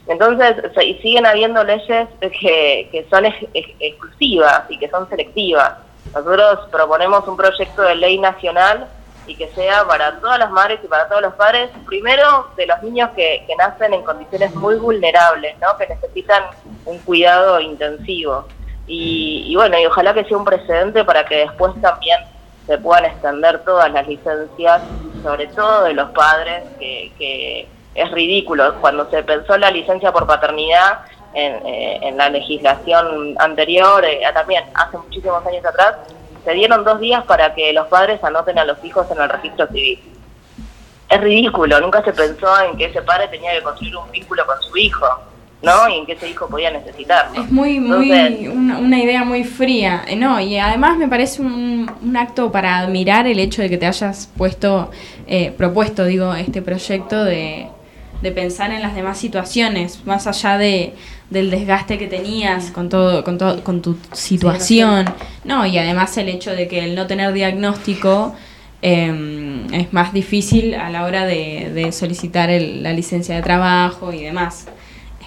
Entonces, 0.07 0.55
y 0.83 0.95
siguen 0.95 1.25
habiendo 1.25 1.63
leyes 1.63 2.07
que, 2.19 2.89
que 2.91 3.07
son 3.09 3.25
ex- 3.25 3.47
exclusivas 3.79 4.63
y 4.69 4.77
que 4.79 4.89
son 4.89 5.07
selectivas. 5.09 5.73
Nosotros 6.13 6.67
proponemos 6.71 7.27
un 7.27 7.37
proyecto 7.37 7.81
de 7.83 7.95
ley 7.95 8.17
nacional 8.17 8.87
y 9.27 9.35
que 9.35 9.47
sea 9.49 9.85
para 9.85 10.19
todas 10.19 10.39
las 10.39 10.49
madres 10.49 10.79
y 10.83 10.87
para 10.87 11.07
todos 11.07 11.21
los 11.21 11.33
padres, 11.35 11.69
primero 11.85 12.47
de 12.57 12.65
los 12.65 12.81
niños 12.81 13.11
que, 13.15 13.43
que 13.45 13.55
nacen 13.57 13.93
en 13.93 14.01
condiciones 14.03 14.55
muy 14.55 14.75
vulnerables, 14.77 15.55
¿no? 15.59 15.77
que 15.77 15.85
necesitan 15.85 16.45
un 16.85 16.97
cuidado 16.99 17.59
intensivo. 17.59 18.45
Y, 18.87 19.43
y 19.47 19.55
bueno, 19.55 19.77
y 19.77 19.85
ojalá 19.85 20.15
que 20.15 20.23
sea 20.25 20.35
un 20.35 20.45
precedente 20.45 21.03
para 21.03 21.23
que 21.25 21.35
después 21.35 21.79
también 21.79 22.17
se 22.65 22.75
puedan 22.79 23.05
extender 23.05 23.63
todas 23.63 23.91
las 23.91 24.07
licencias, 24.07 24.81
sobre 25.21 25.45
todo 25.47 25.83
de 25.83 25.93
los 25.93 26.09
padres, 26.09 26.63
que, 26.79 27.11
que 27.19 27.67
es 28.01 28.11
ridículo. 28.11 28.75
Cuando 28.81 29.09
se 29.09 29.23
pensó 29.23 29.57
la 29.57 29.71
licencia 29.71 30.11
por 30.11 30.25
paternidad 30.25 30.99
en, 31.33 31.65
eh, 31.65 31.99
en 32.01 32.17
la 32.17 32.29
legislación 32.29 33.35
anterior, 33.39 34.03
eh, 34.05 34.21
también 34.33 34.63
hace 34.73 34.97
muchísimos 34.97 35.45
años 35.45 35.65
atrás, 35.65 35.95
se 36.43 36.53
dieron 36.53 36.83
dos 36.83 36.99
días 36.99 37.23
para 37.25 37.53
que 37.53 37.73
los 37.73 37.87
padres 37.87 38.23
anoten 38.23 38.57
a 38.57 38.65
los 38.65 38.83
hijos 38.83 39.05
en 39.11 39.21
el 39.21 39.29
registro 39.29 39.67
civil. 39.67 39.99
Es 41.09 41.21
ridículo, 41.21 41.79
nunca 41.81 42.03
se 42.03 42.13
pensó 42.13 42.47
en 42.61 42.77
que 42.77 42.85
ese 42.85 43.01
padre 43.01 43.27
tenía 43.27 43.53
que 43.53 43.63
construir 43.63 43.97
un 43.97 44.09
vínculo 44.11 44.45
con 44.45 44.61
su 44.61 44.77
hijo, 44.77 45.07
¿no? 45.61 45.89
Y 45.89 45.97
en 45.97 46.05
que 46.05 46.13
ese 46.13 46.29
hijo 46.29 46.47
podía 46.47 46.71
necesitarlo. 46.71 47.41
Es 47.41 47.51
muy, 47.51 47.79
muy, 47.79 48.11
Entonces, 48.11 48.49
una, 48.49 48.77
una 48.77 48.99
idea 48.99 49.23
muy 49.23 49.43
fría, 49.43 50.03
eh, 50.07 50.15
¿no? 50.15 50.39
Y 50.39 50.57
además 50.57 50.97
me 50.97 51.07
parece 51.07 51.41
un, 51.41 51.91
un 52.01 52.17
acto 52.17 52.51
para 52.51 52.77
admirar 52.77 53.27
el 53.27 53.39
hecho 53.39 53.61
de 53.61 53.69
que 53.69 53.77
te 53.77 53.87
hayas 53.87 54.31
puesto, 54.37 54.91
eh, 55.27 55.51
propuesto, 55.57 56.05
digo, 56.05 56.33
este 56.35 56.61
proyecto 56.61 57.23
de, 57.23 57.67
de 58.21 58.31
pensar 58.31 58.71
en 58.71 58.81
las 58.81 58.95
demás 58.95 59.17
situaciones, 59.17 60.05
más 60.05 60.27
allá 60.27 60.57
de, 60.57 60.93
del 61.29 61.49
desgaste 61.49 61.97
que 61.97 62.07
tenías 62.07 62.71
con 62.71 62.89
todo, 62.89 63.23
con 63.23 63.37
todo, 63.37 63.63
con 63.63 63.81
tu 63.81 63.97
situación, 64.11 65.05
no, 65.45 65.65
y 65.65 65.77
además 65.77 66.17
el 66.17 66.27
hecho 66.29 66.51
de 66.55 66.67
que 66.67 66.83
el 66.83 66.95
no 66.95 67.07
tener 67.07 67.31
diagnóstico 67.33 68.35
eh, 68.81 69.65
es 69.73 69.93
más 69.93 70.13
difícil 70.13 70.73
a 70.75 70.89
la 70.89 71.03
hora 71.03 71.25
de, 71.25 71.71
de 71.73 71.91
solicitar 71.91 72.49
el- 72.49 72.81
la 72.83 72.93
licencia 72.93 73.35
de 73.35 73.41
trabajo 73.41 74.11
y 74.13 74.23
demás. 74.23 74.67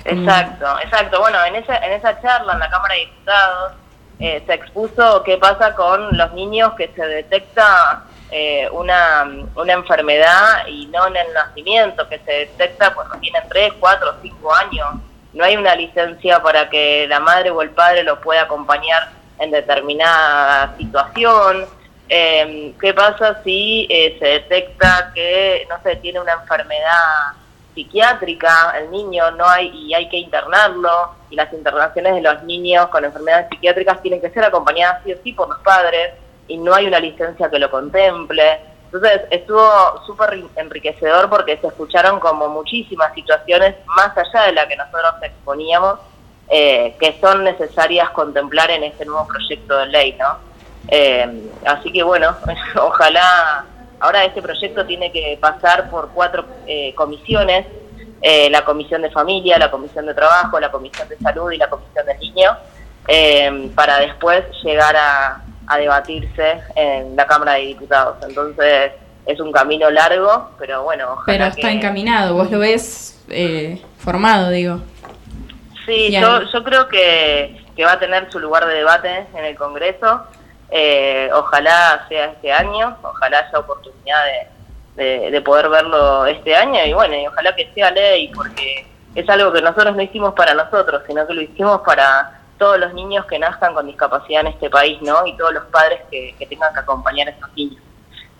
Como- 0.08 0.22
Exacto, 0.22 0.66
exacto. 0.84 1.20
Bueno, 1.20 1.38
en 1.46 1.56
esa, 1.56 1.76
en 1.76 1.92
esa 1.92 2.20
charla 2.20 2.54
en 2.54 2.58
la 2.58 2.70
Cámara 2.70 2.94
de 2.94 3.00
Diputados 3.00 3.72
eh, 4.18 4.42
se 4.46 4.54
expuso 4.54 5.22
qué 5.24 5.36
pasa 5.38 5.74
con 5.74 6.16
los 6.16 6.32
niños 6.32 6.72
que 6.78 6.90
se 6.94 7.04
detecta 7.04 8.04
eh, 8.32 8.66
una, 8.72 9.30
una 9.54 9.72
enfermedad 9.74 10.66
y 10.66 10.86
no 10.86 11.06
en 11.06 11.16
el 11.16 11.32
nacimiento, 11.34 12.08
que 12.08 12.18
se 12.20 12.32
detecta 12.32 12.94
cuando 12.94 13.16
tienen 13.18 13.42
3, 13.46 13.74
4, 13.78 14.14
5 14.22 14.54
años. 14.54 14.88
no 15.34 15.44
hay 15.44 15.56
una 15.56 15.74
licencia 15.74 16.42
para 16.42 16.70
que 16.70 17.06
la 17.08 17.20
madre 17.20 17.50
o 17.50 17.60
el 17.60 17.70
padre 17.70 18.02
lo 18.02 18.20
pueda 18.20 18.42
acompañar 18.42 19.10
en 19.38 19.50
determinada 19.50 20.74
situación. 20.78 21.66
Eh, 22.08 22.74
¿Qué 22.80 22.94
pasa 22.94 23.42
si 23.44 23.86
eh, 23.90 24.16
se 24.18 24.26
detecta 24.26 25.12
que, 25.14 25.66
no 25.68 25.76
sé, 25.82 25.96
tiene 25.96 26.20
una 26.20 26.32
enfermedad 26.32 27.34
psiquiátrica 27.74 28.74
el 28.78 28.90
niño 28.90 29.30
no 29.30 29.48
hay 29.48 29.68
y 29.68 29.94
hay 29.94 30.08
que 30.08 30.18
internarlo 30.18 31.14
y 31.30 31.36
las 31.36 31.50
internaciones 31.52 32.14
de 32.14 32.20
los 32.20 32.42
niños 32.42 32.88
con 32.88 33.02
enfermedades 33.02 33.48
psiquiátricas 33.48 34.02
tienen 34.02 34.20
que 34.20 34.28
ser 34.28 34.44
acompañadas 34.44 35.02
sí 35.04 35.12
o 35.14 35.16
sí 35.22 35.32
por 35.32 35.48
los 35.48 35.58
padres 35.60 36.12
y 36.52 36.58
no 36.58 36.74
hay 36.74 36.86
una 36.86 37.00
licencia 37.00 37.48
que 37.48 37.58
lo 37.58 37.70
contemple. 37.70 38.60
Entonces 38.84 39.22
estuvo 39.30 40.04
súper 40.04 40.38
enriquecedor 40.56 41.30
porque 41.30 41.56
se 41.56 41.68
escucharon 41.68 42.20
como 42.20 42.48
muchísimas 42.48 43.14
situaciones 43.14 43.74
más 43.96 44.16
allá 44.16 44.46
de 44.46 44.52
la 44.52 44.68
que 44.68 44.76
nosotros 44.76 45.14
exponíamos 45.22 45.98
eh, 46.50 46.94
que 47.00 47.18
son 47.18 47.44
necesarias 47.44 48.10
contemplar 48.10 48.70
en 48.70 48.84
este 48.84 49.06
nuevo 49.06 49.26
proyecto 49.26 49.78
de 49.78 49.86
ley, 49.86 50.14
¿no? 50.18 50.36
Eh, 50.88 51.48
así 51.64 51.90
que 51.90 52.02
bueno, 52.02 52.36
ojalá 52.76 53.66
Ahora 54.00 54.24
este 54.24 54.42
proyecto 54.42 54.84
tiene 54.84 55.12
que 55.12 55.38
pasar 55.40 55.88
por 55.88 56.08
cuatro 56.08 56.44
eh, 56.66 56.92
comisiones, 56.96 57.66
la 58.50 58.64
Comisión 58.64 59.00
de 59.00 59.10
Familia, 59.10 59.58
la 59.58 59.70
Comisión 59.70 60.06
de 60.06 60.14
Trabajo, 60.14 60.58
la 60.58 60.72
Comisión 60.72 61.08
de 61.08 61.16
Salud 61.18 61.52
y 61.52 61.56
la 61.56 61.70
Comisión 61.70 62.04
del 62.04 62.18
Niño, 62.18 62.50
para 63.76 64.00
después 64.00 64.44
llegar 64.64 64.96
a, 64.96 65.40
debatirse 65.78 66.60
en 66.74 67.16
la 67.16 67.26
Cámara 67.26 67.54
de 67.54 67.66
Diputados. 67.66 68.16
Entonces 68.26 68.92
es 69.26 69.40
un 69.40 69.52
camino 69.52 69.90
largo, 69.90 70.50
pero 70.58 70.82
bueno, 70.82 71.12
ojalá 71.12 71.24
Pero 71.26 71.44
está 71.44 71.70
encaminado, 71.70 72.34
vos 72.34 72.50
lo 72.50 72.58
ves 72.58 73.24
formado, 73.98 74.50
digo. 74.50 74.80
Sí, 75.86 76.12
yo, 76.12 76.42
yo 76.42 76.62
creo 76.62 76.88
que, 76.88 77.64
que 77.74 77.84
va 77.84 77.92
a 77.92 77.98
tener 77.98 78.30
su 78.30 78.38
lugar 78.38 78.66
de 78.66 78.74
debate 78.74 79.26
en 79.34 79.44
el 79.44 79.56
Congreso. 79.56 80.22
Eh, 80.70 81.28
ojalá 81.34 82.06
sea 82.08 82.26
este 82.26 82.52
año, 82.52 82.96
ojalá 83.02 83.40
haya 83.40 83.58
oportunidad 83.58 84.24
de, 84.96 85.30
de, 85.30 85.40
poder 85.42 85.68
verlo 85.68 86.26
este 86.26 86.54
año 86.54 86.84
y 86.84 86.92
bueno, 86.92 87.14
y 87.14 87.26
ojalá 87.26 87.54
que 87.54 87.70
sea 87.74 87.90
ley 87.90 88.28
porque 88.28 88.86
es 89.14 89.28
algo 89.28 89.52
que 89.52 89.60
nosotros 89.60 89.94
no 89.94 90.02
hicimos 90.02 90.34
para 90.34 90.54
nosotros, 90.54 91.02
sino 91.06 91.26
que 91.26 91.34
lo 91.34 91.42
hicimos 91.42 91.80
para 91.82 92.41
todos 92.62 92.78
los 92.78 92.94
niños 92.94 93.26
que 93.26 93.40
nazcan 93.40 93.74
con 93.74 93.88
discapacidad 93.88 94.42
en 94.42 94.46
este 94.46 94.70
país, 94.70 94.96
¿no? 95.02 95.26
Y 95.26 95.36
todos 95.36 95.52
los 95.52 95.64
padres 95.64 95.98
que, 96.08 96.46
tengan 96.48 96.72
que 96.72 96.78
acompañar 96.78 97.26
a 97.26 97.32
esos 97.32 97.52
niños. 97.56 97.82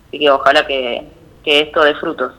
Así 0.07 0.17
que 0.17 0.31
ojalá 0.31 0.65
que, 0.65 1.09
que 1.43 1.59
esto 1.59 1.83
dé 1.83 1.93
frutos. 1.95 2.31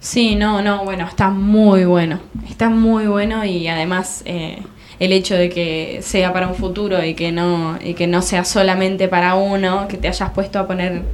Sí, 0.00 0.36
no, 0.36 0.60
no, 0.60 0.84
bueno, 0.84 1.06
está 1.06 1.30
muy 1.30 1.86
bueno, 1.86 2.20
está 2.46 2.68
muy 2.68 3.06
bueno 3.06 3.42
y 3.46 3.68
además 3.68 4.22
eh, 4.26 4.62
el 4.98 5.14
hecho 5.14 5.34
de 5.34 5.48
que 5.48 6.00
sea 6.02 6.30
para 6.34 6.46
un 6.46 6.54
futuro 6.54 7.02
y 7.02 7.14
que 7.14 7.32
no 7.32 7.78
y 7.80 7.94
que 7.94 8.06
no 8.06 8.20
sea 8.20 8.44
solamente 8.44 9.08
para 9.08 9.34
uno, 9.34 9.88
que 9.88 9.96
te 9.96 10.08
hayas 10.08 10.30
puesto 10.32 10.58
a 10.58 10.66
poner 10.66 11.04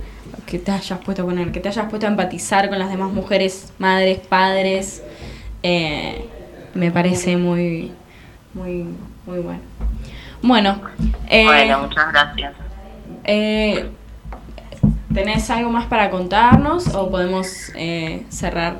que 0.44 0.58
te 0.58 0.72
hayas 0.72 0.98
puesto 1.04 1.22
a 1.22 1.24
poner, 1.24 1.52
que 1.52 1.60
te 1.60 1.68
hayas 1.68 1.88
puesto 1.88 2.06
a 2.06 2.10
empatizar 2.10 2.68
con 2.68 2.80
las 2.80 2.90
demás 2.90 3.12
mujeres, 3.12 3.72
madres, 3.78 4.18
padres, 4.18 5.04
eh, 5.62 6.24
me 6.74 6.90
parece 6.90 7.36
muy 7.36 7.92
muy 8.54 8.86
muy 9.26 9.38
bueno. 9.38 9.60
Bueno, 10.42 10.80
eh, 11.28 11.44
bueno, 11.44 11.78
muchas 11.80 12.12
gracias. 12.12 12.54
Eh, 13.24 13.90
¿Tenés 15.14 15.48
algo 15.50 15.70
más 15.70 15.86
para 15.86 16.10
contarnos 16.10 16.94
o 16.94 17.10
podemos 17.10 17.70
eh, 17.74 18.26
cerrar? 18.28 18.74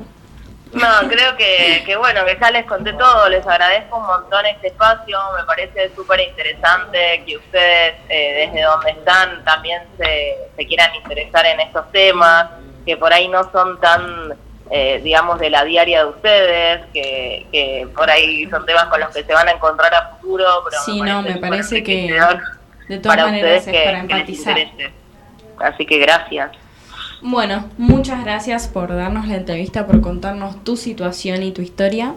No, 0.73 1.07
creo 1.07 1.37
que, 1.37 1.83
que 1.85 1.95
bueno, 1.95 2.25
que 2.25 2.37
ya 2.39 2.51
les 2.51 2.65
conté 2.65 2.91
todo, 2.93 3.29
les 3.29 3.47
agradezco 3.47 3.97
un 3.97 4.05
montón 4.05 4.45
este 4.45 4.67
espacio, 4.67 5.17
me 5.37 5.45
parece 5.45 5.89
súper 5.95 6.19
interesante 6.19 7.23
que 7.25 7.37
ustedes 7.37 7.93
eh, 8.09 8.51
desde 8.51 8.61
donde 8.63 8.91
están 8.91 9.41
también 9.45 9.81
se, 9.97 10.35
se 10.57 10.67
quieran 10.67 10.93
interesar 10.95 11.45
en 11.45 11.61
estos 11.61 11.89
temas, 11.93 12.49
que 12.85 12.97
por 12.97 13.13
ahí 13.13 13.29
no 13.29 13.49
son 13.51 13.79
tan, 13.79 14.33
eh, 14.71 14.99
digamos, 15.03 15.39
de 15.39 15.49
la 15.49 15.63
diaria 15.63 16.03
de 16.03 16.09
ustedes, 16.09 16.85
que, 16.93 17.45
que 17.51 17.87
por 17.95 18.09
ahí 18.09 18.47
son 18.49 18.65
temas 18.65 18.85
con 18.85 18.99
los 18.99 19.09
que 19.09 19.23
se 19.23 19.33
van 19.33 19.47
a 19.47 19.51
encontrar 19.51 19.93
a 19.93 20.15
futuro, 20.15 20.45
pero 20.67 20.81
sí, 20.83 21.01
no, 21.01 21.21
me 21.21 21.37
parece 21.37 21.83
que 21.83 22.13
de 22.87 22.97
todas 22.99 23.17
maneras 23.17 23.67
es 23.67 23.85
para 23.85 23.99
empatizar. 23.99 24.57
Así 25.59 25.85
que 25.85 25.99
gracias. 25.99 26.51
Bueno, 27.21 27.69
muchas 27.77 28.23
gracias 28.23 28.67
por 28.67 28.95
darnos 28.95 29.27
la 29.27 29.37
entrevista, 29.37 29.87
por 29.87 30.01
contarnos 30.01 30.63
tu 30.63 30.77
situación 30.77 31.43
y 31.43 31.51
tu 31.51 31.61
historia. 31.61 32.13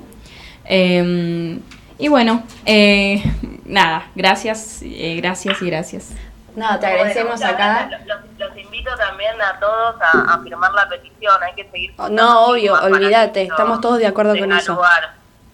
Em, 0.64 1.60
y 1.98 2.08
bueno, 2.08 2.42
eh, 2.66 3.22
nada, 3.64 4.10
gracias, 4.14 4.80
eh, 4.82 5.16
gracias 5.16 5.62
y 5.62 5.66
gracias. 5.66 6.14
No, 6.58 6.78
te 6.80 6.86
agradecemos 6.86 7.40
acá. 7.42 7.88
Los, 8.36 8.56
invito 8.56 8.90
también 8.96 9.40
a 9.40 9.60
todos 9.60 9.94
a, 10.00 10.40
firmar 10.42 10.72
la 10.72 10.88
petición, 10.88 11.40
hay 11.42 11.54
que 11.54 11.70
seguir. 11.70 11.94
No, 12.10 12.46
obvio, 12.46 12.74
olvídate, 12.74 13.42
estamos 13.42 13.80
todos 13.80 13.98
de 13.98 14.06
acuerdo 14.06 14.36
con 14.36 14.52
eso. 14.52 14.80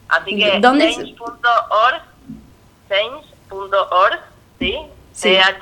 Así 0.08 0.36
que 0.36 0.60
change.org, 0.60 2.02
change.org, 2.88 4.20
¿sí? 4.58 4.78
change.org 5.14 5.60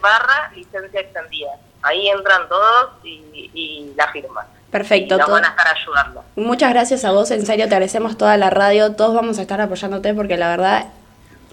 barra 0.00 0.50
licencia 0.54 1.00
extendida. 1.00 1.50
Ahí 1.82 2.08
entran 2.08 2.48
todos 2.48 2.92
y, 3.04 3.92
la 3.94 4.08
firman. 4.08 4.46
Perfecto. 4.70 5.16
Y 5.16 5.30
van 5.30 5.44
a 5.44 5.48
estar 5.48 5.68
ayudando. 5.68 6.24
Muchas 6.36 6.72
gracias 6.72 7.04
a 7.04 7.12
vos, 7.12 7.30
en 7.30 7.44
serio, 7.44 7.68
te 7.68 7.74
agradecemos 7.74 8.16
toda 8.16 8.36
la 8.38 8.48
radio. 8.48 8.96
Todos 8.96 9.14
vamos 9.14 9.38
a 9.38 9.42
estar 9.42 9.60
apoyándote 9.60 10.14
porque 10.14 10.38
la 10.38 10.48
verdad, 10.48 10.86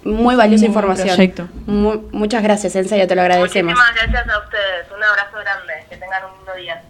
muy 0.04 0.36
valiosa 0.36 0.66
información. 0.66 1.08
Perfecto. 1.08 1.47
muchas 1.66 2.43
gracias, 2.43 2.76
en 2.76 2.88
serio, 2.88 3.08
te 3.08 3.16
lo 3.16 3.22
agradecemos. 3.22 3.74
Muchísimas 3.74 3.95
gracias 3.95 4.36
a 4.36 4.39
ustedes. 4.39 4.91
Un 4.95 5.04
abrazo 5.04 5.38
grande. 5.38 5.74
Que 5.89 5.97
tengan 5.97 6.24
un 6.26 6.38
lindo 6.38 6.54
día. 6.56 6.84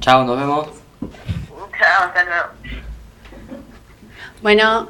Chao, 0.00 0.24
nos 0.24 0.38
vemos. 0.38 0.68
Chao, 1.78 2.04
hasta 2.04 2.24
luego. 2.24 2.46
Bueno, 4.42 4.88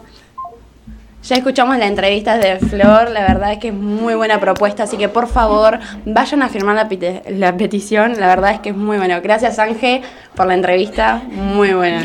ya 1.22 1.36
escuchamos 1.36 1.76
la 1.78 1.86
entrevista 1.86 2.38
de 2.38 2.58
Flor, 2.58 3.10
la 3.10 3.22
verdad 3.22 3.52
es 3.52 3.58
que 3.58 3.68
es 3.68 3.74
muy 3.74 4.14
buena 4.14 4.38
propuesta, 4.38 4.84
así 4.84 4.96
que 4.96 5.08
por 5.08 5.26
favor 5.26 5.80
vayan 6.04 6.42
a 6.42 6.48
firmar 6.48 6.76
la, 6.76 6.88
la 7.30 7.56
petición, 7.56 8.20
la 8.20 8.28
verdad 8.28 8.52
es 8.52 8.60
que 8.60 8.68
es 8.68 8.76
muy 8.76 8.96
bueno. 8.96 9.20
Gracias 9.22 9.58
Ángel 9.58 10.02
por 10.36 10.46
la 10.46 10.54
entrevista, 10.54 11.22
muy 11.32 11.72
buena. 11.72 12.02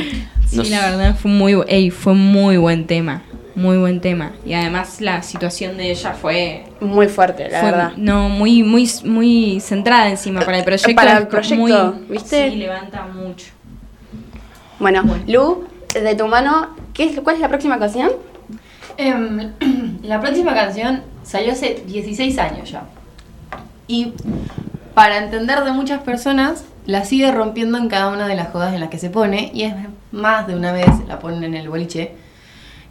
Sí, 0.47 0.69
la 0.69 0.89
verdad 0.89 1.15
fue 1.15 1.29
muy, 1.29 1.91
fue 1.91 2.13
muy 2.13 2.57
buen 2.57 2.87
tema, 2.87 3.21
muy 3.55 3.77
buen 3.77 4.01
tema. 4.01 4.33
Y 4.45 4.53
además 4.53 5.01
la 5.01 5.21
situación 5.23 5.77
de 5.77 5.91
ella 5.91 6.13
fue... 6.13 6.65
Muy 6.79 7.07
fuerte, 7.07 7.49
la 7.49 7.63
verdad. 7.63 7.91
No, 7.97 8.29
muy, 8.29 8.63
muy, 8.63 8.89
muy 9.03 9.59
centrada 9.59 10.09
encima 10.09 10.41
para 10.41 10.59
el 10.59 10.63
proyecto. 10.63 10.95
Para 10.95 11.17
el 11.17 11.27
proyecto, 11.27 11.95
¿viste? 12.09 12.49
Sí, 12.49 12.55
levanta 12.55 13.05
mucho. 13.07 13.47
Bueno, 14.79 15.03
Lu, 15.27 15.65
de 15.93 16.15
tu 16.15 16.27
mano, 16.27 16.69
¿qué, 16.93 17.13
¿cuál 17.21 17.35
es 17.35 17.41
la 17.41 17.49
próxima 17.49 17.77
canción? 17.77 18.11
Em, 18.97 19.51
la 20.03 20.19
próxima 20.19 20.53
canción 20.53 21.03
salió 21.23 21.51
hace 21.51 21.83
16 21.85 22.37
años 22.39 22.71
ya. 22.71 22.83
Y 23.87 24.13
para 24.93 25.17
entender 25.17 25.63
de 25.63 25.71
muchas 25.71 26.01
personas, 26.01 26.65
la 26.85 27.05
sigue 27.05 27.31
rompiendo 27.31 27.77
en 27.77 27.89
cada 27.89 28.09
una 28.09 28.27
de 28.27 28.35
las 28.35 28.49
jodas 28.49 28.73
en 28.73 28.79
las 28.79 28.89
que 28.89 28.97
se 28.97 29.09
pone, 29.09 29.51
y 29.53 29.63
es 29.63 29.73
más 30.11 30.47
de 30.47 30.55
una 30.55 30.71
vez 30.71 30.87
la 31.07 31.19
ponen 31.19 31.43
en 31.43 31.55
el 31.55 31.69
boliche, 31.69 32.13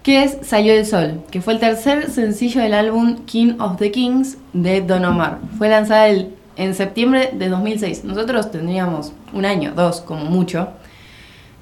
que 0.02 0.24
es 0.24 0.38
Salió 0.42 0.72
el 0.72 0.86
Sol, 0.86 1.22
que 1.30 1.42
fue 1.42 1.52
el 1.52 1.60
tercer 1.60 2.10
sencillo 2.10 2.62
del 2.62 2.74
álbum 2.74 3.24
King 3.26 3.54
of 3.58 3.76
the 3.78 3.90
Kings 3.90 4.38
de 4.52 4.80
Don 4.80 5.04
Omar. 5.04 5.38
Fue 5.58 5.68
lanzada 5.68 6.08
en 6.08 6.74
septiembre 6.74 7.30
de 7.34 7.48
2006. 7.48 8.04
Nosotros 8.04 8.50
tendríamos 8.50 9.12
un 9.32 9.44
año, 9.44 9.72
dos 9.74 10.00
como 10.00 10.24
mucho. 10.24 10.68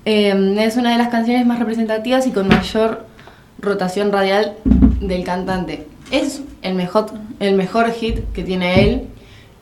Em, 0.05 0.57
es 0.59 0.77
una 0.77 0.93
de 0.93 0.99
las 0.99 1.09
canciones 1.09 1.45
más 1.47 1.59
representativas 1.59 2.27
y 2.27 2.31
con 2.31 2.49
mayor 2.49 3.07
rotación 3.59 4.13
radial 4.13 4.57
del 5.01 5.25
cantante. 5.25 5.87
Es 6.11 6.43
el 6.63 6.75
mejor, 6.75 7.07
el 7.41 7.55
mejor 7.57 7.91
hit 7.93 8.21
que 8.33 8.45
tiene 8.45 8.85
él 8.85 9.09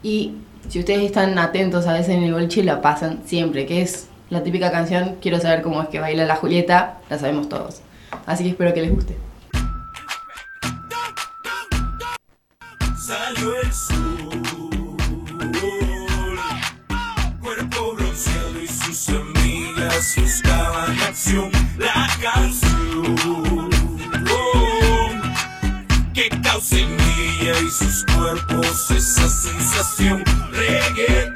y 0.02 0.34
si 0.68 0.80
ustedes 0.80 1.02
están 1.02 1.38
atentos 1.38 1.86
a 1.86 1.94
veces 1.94 2.10
en 2.10 2.22
el 2.22 2.32
boliche 2.32 2.62
la 2.62 2.80
pasan 2.82 3.20
siempre, 3.24 3.66
que 3.66 3.82
es 3.82 4.08
la 4.30 4.42
típica 4.42 4.70
canción 4.70 5.16
Quiero 5.20 5.40
saber 5.40 5.62
cómo 5.62 5.82
es 5.82 5.88
que 5.88 6.00
baila 6.00 6.26
la 6.26 6.36
Julieta, 6.36 6.98
la 7.08 7.18
sabemos 7.18 7.48
todos. 7.48 7.82
Así 8.26 8.44
que 8.44 8.50
espero 8.50 8.74
que 8.74 8.82
les 8.82 8.92
guste. 8.92 9.16
la 21.78 22.08
canción 22.20 23.70
que 26.14 26.28
causa 26.42 26.76
en 26.76 26.92
ella 27.00 27.52
y 27.60 27.70
sus 27.70 28.04
cuerpos 28.04 28.90
esa 28.90 29.28
sensación 29.28 30.22
reggaetón. 30.52 31.35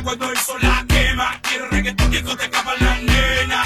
Cuando 0.00 0.30
el 0.30 0.36
sol 0.38 0.58
la 0.62 0.84
quema. 0.88 1.38
Quiere 1.42 1.68
reggaetón, 1.68 2.10
discoteca 2.10 2.62
para 2.64 2.78
la 2.80 2.96
nena. 2.98 3.62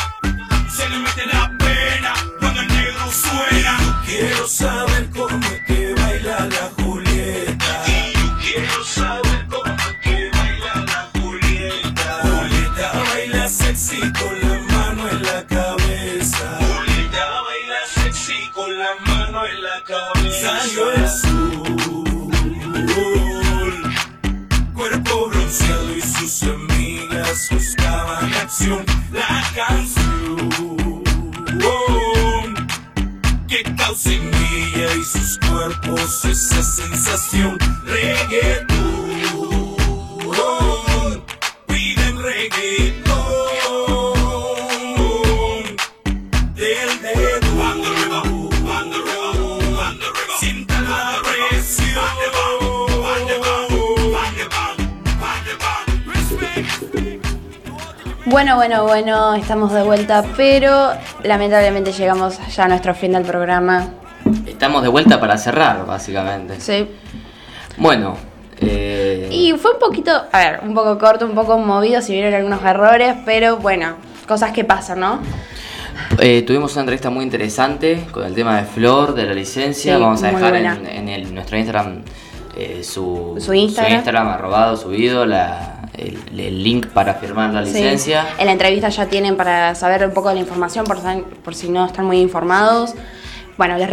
Se 0.69 0.89
le 0.89 0.99
mete 0.99 1.25
la 1.27 1.51
pena 1.59 2.13
cuando 2.41 2.61
el 2.61 2.69
negro 2.69 3.11
suena. 3.11 4.03
Quiero 4.05 4.47
saber 4.47 5.09
cómo 5.11 5.39
es 5.47 5.65
que 5.67 5.95
baila 5.95 6.47
la 6.47 6.71
Julieta. 6.77 7.85
Yo 7.87 8.39
quiero 8.43 8.85
saber 8.85 9.47
cómo 9.49 9.75
es 9.75 9.97
que 10.03 10.31
baila 10.37 10.75
la 10.85 11.09
Julieta. 11.21 12.21
Julieta 12.23 12.93
baila 13.09 13.49
sexy 13.49 14.01
con 14.13 14.41
la 14.41 14.61
mano 14.75 15.09
en 15.09 15.23
la 15.23 15.47
cabeza. 15.47 16.59
Julieta 16.61 17.41
baila 17.47 17.81
sexy 17.95 18.51
con 18.55 18.79
la 18.79 18.95
mano 19.07 19.47
en 19.47 19.63
la 19.63 19.83
cabeza. 19.85 20.61
Salió 20.61 20.93
La 28.59 29.45
canción 29.55 30.55
que 33.47 33.63
causa 33.77 34.11
en 34.11 34.33
ella 34.33 34.95
y 34.95 35.05
sus 35.05 35.39
cuerpos 35.47 36.25
esa 36.25 36.63
sensación. 36.63 37.59
Reggaetón, 37.85 38.76
Bueno, 58.27 58.57
bueno, 58.57 58.83
bueno, 58.85 59.35
estamos 59.35 59.73
de 59.73 59.83
vuelta, 59.83 60.25
pero 60.37 60.91
lamentablemente 61.23 61.93
llegamos 61.93 62.39
ya 62.55 62.65
a 62.65 62.69
nuestro 62.69 62.95
fin 62.95 63.13
del 63.13 63.23
programa. 63.23 63.89
Estamos 64.47 64.83
de 64.83 64.89
vuelta 64.89 65.21
para 65.21 65.39
cerrar, 65.39 65.87
básicamente. 65.87 66.61
Sí. 66.61 66.89
Bueno, 67.77 68.17
eh, 68.61 69.29
Y 69.31 69.53
fue 69.53 69.73
un 69.75 69.79
poquito, 69.79 70.11
a 70.33 70.39
ver, 70.39 70.61
un 70.65 70.75
poco 70.75 70.99
corto, 70.99 71.25
un 71.27 71.35
poco 71.35 71.57
movido, 71.59 72.01
si 72.03 72.13
vieron 72.15 72.35
algunos 72.35 72.63
errores, 72.65 73.15
pero 73.25 73.59
bueno, 73.59 73.95
cosas 74.27 74.51
que 74.53 74.65
pasan, 74.65 75.01
¿no? 75.01 75.21
eh, 76.19 76.43
tuvimos 76.43 76.73
una 76.73 76.81
entrevista 76.83 77.11
muy 77.11 77.25
interesante 77.25 78.05
con 78.11 78.25
el 78.25 78.35
tema 78.35 78.57
de 78.57 78.65
Flor, 78.65 79.15
de 79.15 79.25
la 79.25 79.35
licencia. 79.35 79.97
Sí, 79.97 80.03
Vamos 80.03 80.23
a 80.25 80.27
dejar 80.33 80.57
en, 80.57 80.63
buena. 80.75 80.91
en 80.91 81.09
el- 81.09 81.33
nuestro 81.35 81.57
Instagram 81.59 82.03
eh, 82.57 82.83
su, 82.83 83.37
Su 83.39 83.53
Instagram. 83.55 84.29
arrobado, 84.29 84.77
subido, 84.77 85.27
la, 85.27 85.76
el, 85.97 86.19
el 86.39 86.63
link 86.63 86.87
para 86.89 87.15
firmar 87.15 87.53
la 87.53 87.65
Sí. 87.65 87.73
licencia. 87.73 88.27
En 88.39 88.47
la 88.47 88.53
entrevista 88.53 88.89
ya 88.89 89.07
tienen 89.07 89.37
para 89.37 89.75
saber 89.75 90.05
un 90.07 90.13
poco 90.13 90.29
de 90.29 90.35
la 90.37 90.41
información, 90.41 90.85
por, 90.87 91.55
si 91.55 91.69
no 91.69 91.87
están 91.87 92.05
muy 92.07 92.19
informados. 92.21 92.95
Bueno, 93.59 93.77
les, 93.79 93.89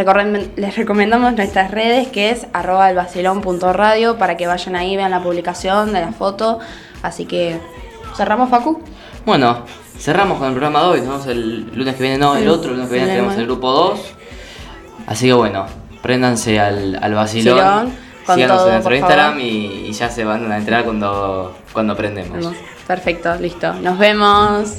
les 0.58 0.76
recomendamos 0.76 1.34
nuestras 1.34 1.72
redes, 1.72 2.10
que 2.10 2.30
es 2.32 2.47
arroba 2.54 2.89
elvacilón.radio, 2.89 4.18
para 4.18 4.36
que 4.38 4.47
vayan 4.47 4.76
ahí, 4.76 4.95
vean 4.97 5.12
la 5.12 5.24
publicación 5.24 5.93
de 5.93 6.01
la 6.01 6.12
foto. 6.12 6.60
Así 7.01 7.26
que, 7.26 7.60
¿cerramos, 8.16 8.49
Facu? 8.49 8.82
Bueno, 9.26 9.64
cerramos 9.97 10.38
con 10.38 10.47
el 10.47 10.54
programa 10.54 10.82
de 10.82 10.86
hoy. 10.88 10.99
Nos 11.01 11.10
vemos 11.10 11.28
el 11.28 11.72
lunes 11.78 11.95
que 11.95 12.04
viene, 12.04 12.18
no, 12.18 12.36
el 12.36 12.49
otro 12.49 12.72
lunes 12.72 12.89
que 12.89 12.95
viene 12.95 13.10
tenemos 13.10 13.36
el 13.38 13.45
grupo 13.45 13.72
2. 13.72 13.99
Así 15.08 15.28
que 15.28 15.34
bueno, 15.34 15.66
préndanse 16.01 16.60
al, 16.60 16.99
al 17.01 17.14
vacilón. 17.14 17.58
Vacilón, 17.58 17.93
con 18.26 18.36
síganos 18.36 18.58
todo, 18.58 18.68
en 18.68 18.74
nuestro 18.74 18.96
Instagram 18.96 19.40
y, 19.40 19.88
y 19.88 19.92
ya 19.94 20.10
se 20.10 20.24
van 20.24 20.52
a 20.52 20.58
enterar 20.58 20.84
cuando, 20.84 21.56
cuando 21.72 21.96
prendemos. 21.96 22.54
Perfecto, 22.88 23.36
listo. 23.36 23.74
Nos 23.74 23.98
vemos. 23.98 24.78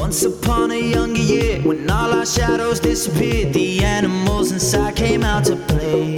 Once 0.00 0.24
upon 0.24 0.70
a 0.70 0.78
younger 0.78 1.20
year, 1.20 1.60
when 1.62 1.90
all 1.90 2.12
our 2.12 2.24
shadows 2.24 2.80
disappeared, 2.80 3.52
the 3.52 3.84
animals 3.84 4.52
inside 4.52 4.94
came 4.94 5.24
out 5.24 5.44
to 5.44 5.56
play. 5.56 6.14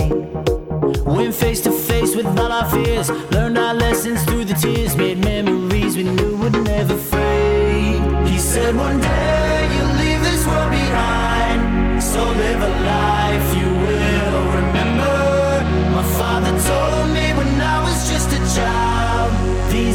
Went 1.04 1.34
face 1.34 1.60
to 1.62 1.70
face 1.72 2.14
with 2.14 2.26
all 2.38 2.52
our 2.52 2.68
fears, 2.70 3.10
learned 3.32 3.58
our 3.58 3.74
lessons 3.74 4.22
through 4.24 4.44
the 4.44 4.54
tears, 4.54 4.94
made 4.96 5.18
memories 5.24 5.96
we 5.96 6.04
knew 6.04 6.36
would 6.36 6.52
never 6.64 6.96
fade. 6.96 8.28
He 8.28 8.38
said, 8.38 8.76
One 8.76 9.00
day 9.00 9.68
you'll 9.74 9.96
leave 9.96 10.22
this 10.22 10.46
world 10.46 10.70
behind, 10.70 12.02
so 12.02 12.22
live 12.22 12.62
a 12.62 12.68
life 12.84 13.56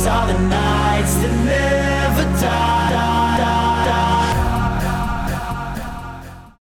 all 0.06 0.28
the 0.28 0.34
night. 0.34 0.72